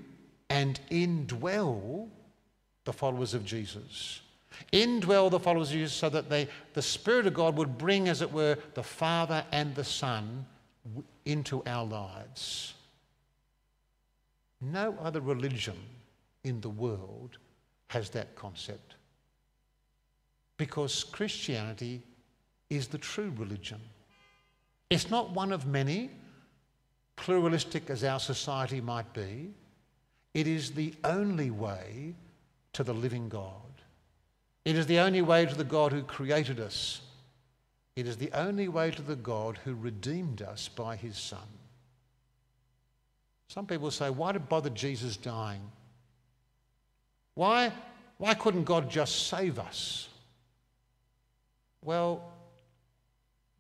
and 0.49 0.79
indwell 0.89 2.09
the 2.85 2.93
followers 2.93 3.35
of 3.35 3.45
Jesus. 3.45 4.21
Indwell 4.73 5.33
the 5.33 5.41
followers 5.41 5.71
of 5.71 5.75
Jesus 5.79 5.95
so 5.95 6.09
that 6.09 6.31
they, 6.31 6.47
the 6.75 6.81
Spirit 6.81 7.27
of 7.27 7.35
God 7.35 7.57
would 7.57 7.77
bring, 7.77 8.09
as 8.09 8.23
it 8.23 8.33
were, 8.33 8.57
the 8.75 8.85
Father 8.85 9.45
and 9.51 9.75
the 9.75 9.83
Son 9.83 10.47
into 11.25 11.61
our 11.67 11.85
lives. 11.85 12.75
No 14.61 14.97
other 15.03 15.21
religion 15.21 15.79
in 16.45 16.61
the 16.61 16.71
world 16.71 17.39
has 17.89 18.11
that 18.11 18.37
concept. 18.37 18.95
Because 20.57 21.03
Christianity 21.03 22.01
is 22.71 22.87
the 22.87 22.99
true 22.99 23.33
religion. 23.37 23.81
It's 24.89 25.11
not 25.11 25.33
one 25.33 25.51
of 25.51 25.67
many, 25.67 26.11
pluralistic 27.19 27.91
as 27.91 28.03
our 28.03 28.21
society 28.21 28.81
might 28.81 29.13
be, 29.13 29.51
it 30.33 30.47
is 30.47 30.71
the 30.71 30.95
only 31.05 31.51
way 31.51 32.15
to 32.73 32.83
the 32.83 32.95
living 32.95 33.29
God. 33.29 33.53
It 34.65 34.77
is 34.77 34.87
the 34.87 35.01
only 35.01 35.23
way 35.23 35.45
to 35.45 35.55
the 35.55 35.65
God 35.65 35.93
who 35.93 36.03
created 36.03 36.61
us. 36.61 37.01
It 37.97 38.07
is 38.07 38.17
the 38.17 38.31
only 38.33 38.69
way 38.69 38.91
to 38.93 39.03
the 39.03 39.17
God 39.17 39.59
who 39.65 39.75
redeemed 39.75 40.43
us 40.43 40.69
by 40.69 40.97
his 40.97 41.19
Son. 41.19 41.49
Some 43.49 43.67
people 43.67 43.91
say, 43.91 44.11
why 44.11 44.33
did 44.33 44.49
bother 44.49 44.71
Jesus 44.71 45.17
dying? 45.17 45.63
Why, 47.35 47.73
why 48.19 48.35
couldn't 48.35 48.65
God 48.65 48.91
just 48.91 49.29
save 49.29 49.59
us? 49.59 50.09
Well, 51.83 52.23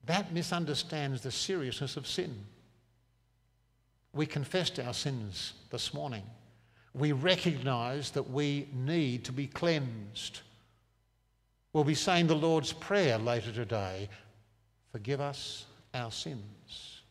that 0.05 0.33
misunderstands 0.33 1.23
the 1.23 1.31
seriousness 1.31 1.97
of 1.97 2.07
sin. 2.07 2.35
We 4.19 4.27
confessed 4.27 4.81
our 4.81 4.95
sins 4.95 5.53
this 5.71 5.95
morning. 5.95 6.25
We 6.93 7.13
recognize 7.13 8.11
that 8.11 8.29
we 8.29 8.67
need 8.75 9.25
to 9.27 9.33
be 9.33 9.47
cleansed. 9.47 10.41
We'll 11.73 11.85
be 11.85 11.95
saying 11.95 12.27
the 12.27 12.35
Lord's 12.35 12.73
Prayer 12.73 13.17
later 13.17 13.53
today 13.53 14.09
Forgive 14.91 15.21
us 15.21 15.67
our 15.95 16.11
sins. 16.11 17.03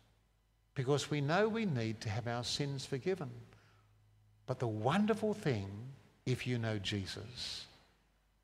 Because 0.76 1.10
we 1.10 1.22
know 1.22 1.48
we 1.48 1.64
need 1.64 2.02
to 2.02 2.10
have 2.10 2.28
our 2.28 2.44
sins 2.44 2.86
forgiven. 2.86 3.30
But 4.46 4.60
the 4.60 4.68
wonderful 4.68 5.34
thing, 5.34 5.70
if 6.26 6.46
you 6.46 6.58
know 6.58 6.78
Jesus, 6.78 7.68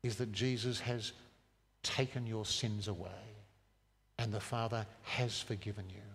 is 0.02 0.16
that 0.16 0.32
Jesus 0.32 0.80
has 0.80 1.12
taken 1.82 2.26
your 2.26 2.46
sins 2.46 2.88
away. 2.88 3.10
and 4.18 4.32
the 4.32 4.40
Father 4.40 4.86
has 5.02 5.38
forgiven 5.42 5.84
you. 5.90 6.08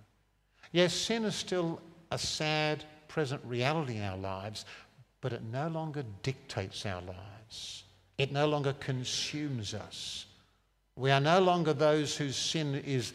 Yes, 0.72 0.96
sin 0.96 1.26
is 1.26 1.36
still 1.36 1.80
a 2.12 2.18
sad 2.18 2.86
present 3.08 3.42
reality 3.46 3.98
in 3.98 4.04
our 4.04 4.18
lives, 4.18 4.66
but 5.22 5.34
it 5.34 5.44
no 5.44 5.68
longer 5.68 6.04
dictates 6.24 6.86
our 6.86 7.02
lives. 7.02 7.84
It 8.18 8.32
no 8.32 8.48
longer 8.48 8.74
consumes 8.74 9.74
us. 9.74 10.26
We 10.96 11.12
are 11.12 11.22
no 11.22 11.40
longer 11.40 11.74
those 11.74 12.16
whose 12.16 12.36
sin 12.36 12.76
is, 12.86 13.14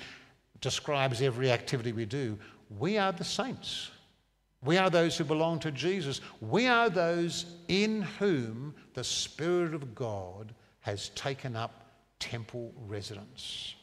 describes 0.60 1.20
every 1.20 1.50
activity 1.50 1.92
we 1.92 2.06
do. 2.06 2.38
We 2.78 2.98
are 2.98 3.12
the 3.12 3.24
saints. 3.24 3.90
We 4.62 4.78
are 4.78 4.88
those 4.88 5.18
who 5.18 5.24
belong 5.24 5.58
to 5.60 5.70
Jesus. 5.70 6.22
We 6.40 6.66
are 6.66 6.88
those 6.88 7.44
in 7.68 8.02
whom 8.18 8.74
the 8.94 9.04
Spirit 9.04 9.74
of 9.74 9.94
God 9.94 10.54
has 10.80 11.10
taken 11.10 11.54
up 11.54 11.84
temple 12.18 12.72
residence. 12.86 13.74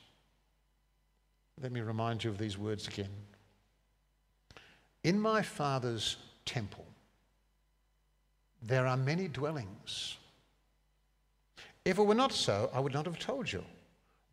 Let 1.61 1.71
me 1.71 1.81
remind 1.81 2.23
you 2.23 2.31
of 2.31 2.39
these 2.39 2.57
words 2.57 2.87
again. 2.87 3.09
In 5.03 5.19
my 5.19 5.41
Father's 5.41 6.17
temple, 6.45 6.85
there 8.61 8.85
are 8.85 8.97
many 8.97 9.27
dwellings. 9.27 10.17
If 11.83 11.97
it 11.97 12.03
were 12.03 12.15
not 12.15 12.31
so, 12.31 12.69
I 12.73 12.79
would 12.79 12.93
not 12.93 13.05
have 13.05 13.17
told 13.17 13.51
you 13.51 13.63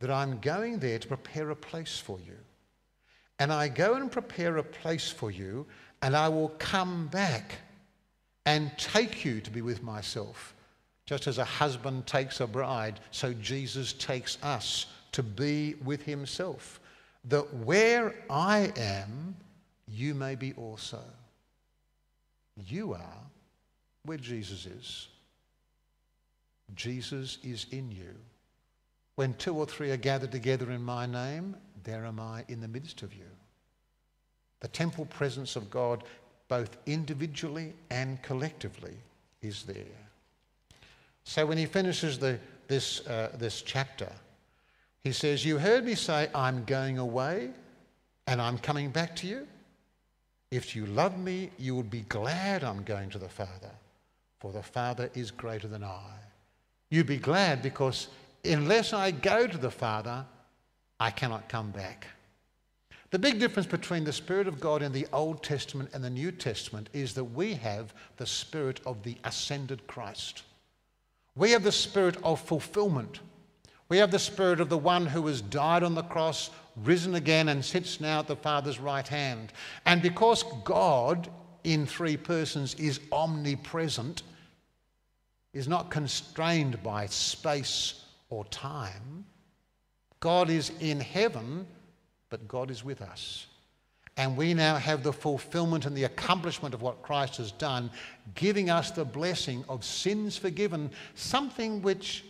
that 0.00 0.10
I'm 0.10 0.38
going 0.40 0.78
there 0.78 0.98
to 0.98 1.08
prepare 1.08 1.50
a 1.50 1.56
place 1.56 1.98
for 1.98 2.18
you. 2.20 2.36
And 3.38 3.52
I 3.52 3.68
go 3.68 3.94
and 3.94 4.10
prepare 4.10 4.58
a 4.58 4.62
place 4.62 5.10
for 5.10 5.30
you, 5.30 5.66
and 6.02 6.14
I 6.16 6.28
will 6.28 6.50
come 6.58 7.06
back 7.06 7.52
and 8.44 8.70
take 8.76 9.24
you 9.24 9.40
to 9.40 9.50
be 9.50 9.62
with 9.62 9.82
myself. 9.82 10.54
Just 11.06 11.26
as 11.26 11.38
a 11.38 11.44
husband 11.44 12.06
takes 12.06 12.40
a 12.40 12.46
bride, 12.46 13.00
so 13.10 13.32
Jesus 13.34 13.94
takes 13.94 14.36
us 14.42 14.86
to 15.12 15.22
be 15.22 15.74
with 15.84 16.02
himself. 16.02 16.80
That 17.24 17.52
where 17.54 18.14
I 18.28 18.72
am, 18.76 19.36
you 19.90 20.14
may 20.14 20.34
be 20.34 20.52
also. 20.54 21.02
You 22.66 22.94
are 22.94 23.22
where 24.04 24.18
Jesus 24.18 24.66
is. 24.66 25.08
Jesus 26.74 27.38
is 27.42 27.66
in 27.70 27.90
you. 27.90 28.14
When 29.14 29.34
two 29.34 29.54
or 29.54 29.66
three 29.66 29.90
are 29.90 29.96
gathered 29.96 30.32
together 30.32 30.70
in 30.70 30.82
my 30.82 31.06
name, 31.06 31.56
there 31.84 32.04
am 32.04 32.20
I 32.20 32.44
in 32.48 32.60
the 32.60 32.68
midst 32.68 33.02
of 33.02 33.14
you. 33.14 33.24
The 34.60 34.68
temple 34.68 35.06
presence 35.06 35.56
of 35.56 35.70
God, 35.70 36.04
both 36.48 36.76
individually 36.86 37.72
and 37.90 38.22
collectively, 38.22 38.94
is 39.42 39.62
there. 39.62 40.08
So 41.24 41.46
when 41.46 41.58
he 41.58 41.66
finishes 41.66 42.18
the, 42.18 42.38
this, 42.66 43.06
uh, 43.06 43.30
this 43.38 43.62
chapter, 43.62 44.10
he 45.02 45.12
says, 45.12 45.44
You 45.44 45.58
heard 45.58 45.84
me 45.84 45.94
say, 45.94 46.28
I'm 46.34 46.64
going 46.64 46.98
away 46.98 47.50
and 48.26 48.42
I'm 48.42 48.58
coming 48.58 48.90
back 48.90 49.16
to 49.16 49.26
you. 49.26 49.46
If 50.50 50.74
you 50.74 50.86
love 50.86 51.18
me, 51.18 51.50
you 51.58 51.74
will 51.74 51.82
be 51.82 52.02
glad 52.02 52.64
I'm 52.64 52.82
going 52.82 53.10
to 53.10 53.18
the 53.18 53.28
Father, 53.28 53.70
for 54.40 54.52
the 54.52 54.62
Father 54.62 55.10
is 55.14 55.30
greater 55.30 55.68
than 55.68 55.84
I. 55.84 56.14
You'd 56.90 57.06
be 57.06 57.18
glad 57.18 57.60
because 57.62 58.08
unless 58.44 58.92
I 58.92 59.10
go 59.10 59.46
to 59.46 59.58
the 59.58 59.70
Father, 59.70 60.24
I 60.98 61.10
cannot 61.10 61.48
come 61.48 61.70
back. 61.70 62.06
The 63.10 63.18
big 63.18 63.38
difference 63.38 63.66
between 63.66 64.04
the 64.04 64.12
Spirit 64.12 64.48
of 64.48 64.60
God 64.60 64.82
in 64.82 64.92
the 64.92 65.06
Old 65.12 65.42
Testament 65.42 65.90
and 65.94 66.04
the 66.04 66.10
New 66.10 66.30
Testament 66.30 66.90
is 66.92 67.14
that 67.14 67.24
we 67.24 67.54
have 67.54 67.94
the 68.18 68.26
Spirit 68.26 68.80
of 68.84 69.02
the 69.02 69.16
ascended 69.24 69.86
Christ. 69.86 70.42
We 71.34 71.52
have 71.52 71.62
the 71.62 71.72
Spirit 71.72 72.16
of 72.22 72.40
fulfillment. 72.40 73.20
We 73.88 73.96
have 73.98 74.10
the 74.10 74.18
Spirit 74.18 74.60
of 74.60 74.68
the 74.68 74.76
one 74.76 75.06
who 75.06 75.26
has 75.26 75.40
died 75.40 75.82
on 75.82 75.94
the 75.94 76.02
cross, 76.02 76.50
risen 76.84 77.14
again, 77.14 77.48
and 77.48 77.64
sits 77.64 78.00
now 78.00 78.20
at 78.20 78.26
the 78.26 78.36
Father's 78.36 78.78
right 78.78 79.06
hand. 79.06 79.52
And 79.86 80.02
because 80.02 80.44
God 80.64 81.28
in 81.64 81.86
three 81.86 82.16
persons 82.16 82.74
is 82.74 83.00
omnipresent, 83.12 84.22
is 85.52 85.68
not 85.68 85.90
constrained 85.90 86.82
by 86.82 87.06
space 87.06 88.04
or 88.30 88.44
time. 88.46 89.24
God 90.20 90.50
is 90.50 90.72
in 90.80 91.00
heaven, 91.00 91.66
but 92.28 92.48
God 92.48 92.70
is 92.70 92.84
with 92.84 93.02
us. 93.02 93.46
And 94.16 94.36
we 94.36 94.52
now 94.52 94.76
have 94.76 95.04
the 95.04 95.12
fulfillment 95.12 95.86
and 95.86 95.96
the 95.96 96.04
accomplishment 96.04 96.74
of 96.74 96.82
what 96.82 97.02
Christ 97.02 97.36
has 97.36 97.52
done, 97.52 97.90
giving 98.34 98.68
us 98.68 98.90
the 98.90 99.04
blessing 99.04 99.64
of 99.68 99.84
sins 99.84 100.36
forgiven, 100.36 100.90
something 101.14 101.82
which 101.82 102.24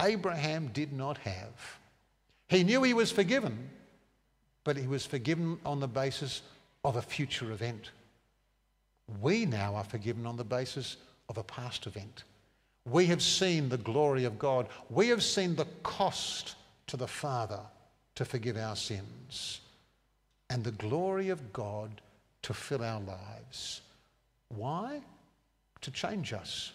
Abraham 0.00 0.68
did 0.68 0.92
not 0.92 1.16
have. 1.18 1.78
He 2.48 2.64
knew 2.64 2.82
he 2.82 2.94
was 2.94 3.12
forgiven, 3.12 3.70
but 4.64 4.76
he 4.76 4.86
was 4.86 5.06
forgiven 5.06 5.58
on 5.64 5.80
the 5.80 5.88
basis 5.88 6.42
of 6.84 6.96
a 6.96 7.02
future 7.02 7.52
event. 7.52 7.90
We 9.20 9.46
now 9.46 9.74
are 9.74 9.84
forgiven 9.84 10.26
on 10.26 10.36
the 10.36 10.44
basis 10.44 10.96
of 11.28 11.38
a 11.38 11.42
past 11.42 11.86
event. 11.86 12.24
We 12.84 13.06
have 13.06 13.22
seen 13.22 13.68
the 13.68 13.78
glory 13.78 14.24
of 14.24 14.38
God. 14.38 14.68
We 14.90 15.08
have 15.08 15.22
seen 15.22 15.56
the 15.56 15.66
cost 15.82 16.54
to 16.86 16.96
the 16.96 17.08
Father 17.08 17.60
to 18.14 18.24
forgive 18.24 18.56
our 18.56 18.76
sins 18.76 19.60
and 20.50 20.64
the 20.64 20.72
glory 20.72 21.28
of 21.28 21.52
God 21.52 22.00
to 22.42 22.54
fill 22.54 22.82
our 22.82 23.00
lives. 23.00 23.82
Why? 24.48 25.00
To 25.82 25.90
change 25.90 26.32
us 26.32 26.72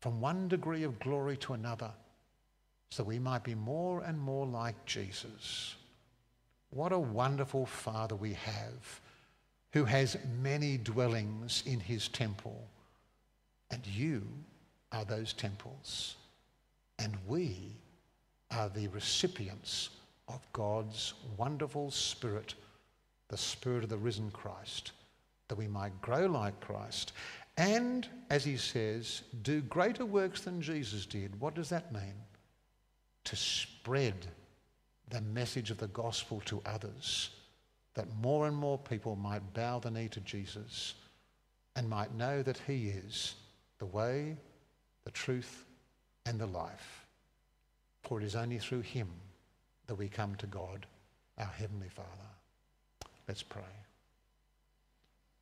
from 0.00 0.20
one 0.20 0.48
degree 0.48 0.82
of 0.82 0.98
glory 0.98 1.36
to 1.38 1.54
another 1.54 1.90
so 2.90 3.02
we 3.02 3.18
might 3.18 3.42
be 3.42 3.54
more 3.54 4.02
and 4.02 4.18
more 4.18 4.46
like 4.46 4.84
Jesus. 4.84 5.76
What 6.74 6.90
a 6.90 6.98
wonderful 6.98 7.66
Father 7.66 8.16
we 8.16 8.32
have 8.32 9.00
who 9.72 9.84
has 9.84 10.16
many 10.42 10.76
dwellings 10.76 11.62
in 11.66 11.78
his 11.78 12.08
temple. 12.08 12.66
And 13.70 13.86
you 13.86 14.26
are 14.90 15.04
those 15.04 15.32
temples. 15.32 16.16
And 16.98 17.16
we 17.28 17.76
are 18.50 18.68
the 18.68 18.88
recipients 18.88 19.90
of 20.26 20.40
God's 20.52 21.14
wonderful 21.36 21.92
Spirit, 21.92 22.54
the 23.28 23.36
Spirit 23.36 23.84
of 23.84 23.90
the 23.90 23.96
risen 23.96 24.32
Christ, 24.32 24.92
that 25.46 25.58
we 25.58 25.68
might 25.68 26.02
grow 26.02 26.26
like 26.26 26.60
Christ. 26.60 27.12
And, 27.56 28.08
as 28.30 28.44
he 28.44 28.56
says, 28.56 29.22
do 29.42 29.60
greater 29.60 30.04
works 30.04 30.40
than 30.40 30.60
Jesus 30.60 31.06
did. 31.06 31.40
What 31.40 31.54
does 31.54 31.68
that 31.68 31.92
mean? 31.92 32.14
To 33.24 33.36
spread 33.36 34.26
the 35.08 35.20
message 35.20 35.70
of 35.70 35.78
the 35.78 35.88
gospel 35.88 36.40
to 36.46 36.62
others, 36.66 37.30
that 37.94 38.06
more 38.20 38.46
and 38.46 38.56
more 38.56 38.78
people 38.78 39.16
might 39.16 39.54
bow 39.54 39.78
the 39.78 39.90
knee 39.90 40.08
to 40.08 40.20
Jesus 40.20 40.94
and 41.76 41.88
might 41.88 42.14
know 42.14 42.42
that 42.42 42.60
he 42.66 42.88
is 42.88 43.34
the 43.78 43.86
way, 43.86 44.36
the 45.04 45.10
truth, 45.10 45.64
and 46.26 46.38
the 46.38 46.46
life. 46.46 47.04
For 48.02 48.20
it 48.20 48.24
is 48.24 48.36
only 48.36 48.58
through 48.58 48.82
him 48.82 49.08
that 49.86 49.94
we 49.94 50.08
come 50.08 50.34
to 50.36 50.46
God, 50.46 50.86
our 51.38 51.46
Heavenly 51.46 51.88
Father. 51.88 52.08
Let's 53.28 53.42
pray. 53.42 53.62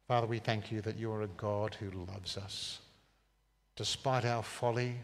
Father, 0.09 0.27
we 0.27 0.39
thank 0.39 0.71
you 0.71 0.81
that 0.83 0.97
you 0.99 1.13
are 1.13 1.23
a 1.23 1.29
God 1.29 1.75
who 1.75 1.91
loves 2.13 2.37
us. 2.37 2.81
Despite 3.77 4.25
our 4.25 4.43
folly, 4.43 4.97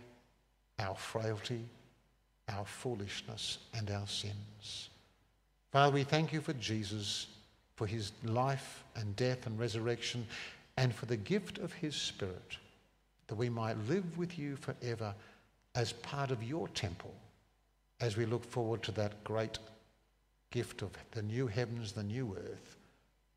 our 0.78 0.94
frailty, 0.94 1.64
our 2.48 2.64
foolishness, 2.64 3.58
and 3.74 3.90
our 3.90 4.06
sins. 4.06 4.90
Father, 5.70 5.92
we 5.92 6.04
thank 6.04 6.32
you 6.32 6.40
for 6.40 6.54
Jesus, 6.54 7.26
for 7.76 7.86
his 7.86 8.12
life 8.24 8.84
and 8.96 9.14
death 9.16 9.46
and 9.46 9.58
resurrection, 9.58 10.26
and 10.76 10.94
for 10.94 11.06
the 11.06 11.16
gift 11.16 11.58
of 11.58 11.72
his 11.72 11.94
Spirit 11.94 12.56
that 13.26 13.34
we 13.34 13.48
might 13.48 13.76
live 13.88 14.16
with 14.16 14.38
you 14.38 14.56
forever 14.56 15.14
as 15.74 15.92
part 15.92 16.30
of 16.30 16.42
your 16.42 16.68
temple 16.68 17.14
as 18.00 18.16
we 18.16 18.24
look 18.24 18.44
forward 18.44 18.82
to 18.82 18.92
that 18.92 19.22
great 19.24 19.58
gift 20.50 20.82
of 20.82 20.90
the 21.10 21.22
new 21.22 21.46
heavens, 21.46 21.92
the 21.92 22.02
new 22.02 22.36
earth, 22.38 22.76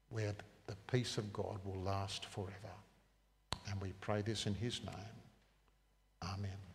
where 0.10 0.34
the 0.68 0.76
peace 0.92 1.18
of 1.18 1.34
God 1.34 1.60
will 1.66 1.82
last 1.82 2.26
forever. 2.26 2.52
And 3.70 3.82
we 3.82 3.94
pray 4.02 4.22
this 4.22 4.46
in 4.46 4.54
his 4.56 4.80
name. 4.86 4.96
Amen. 6.24 6.71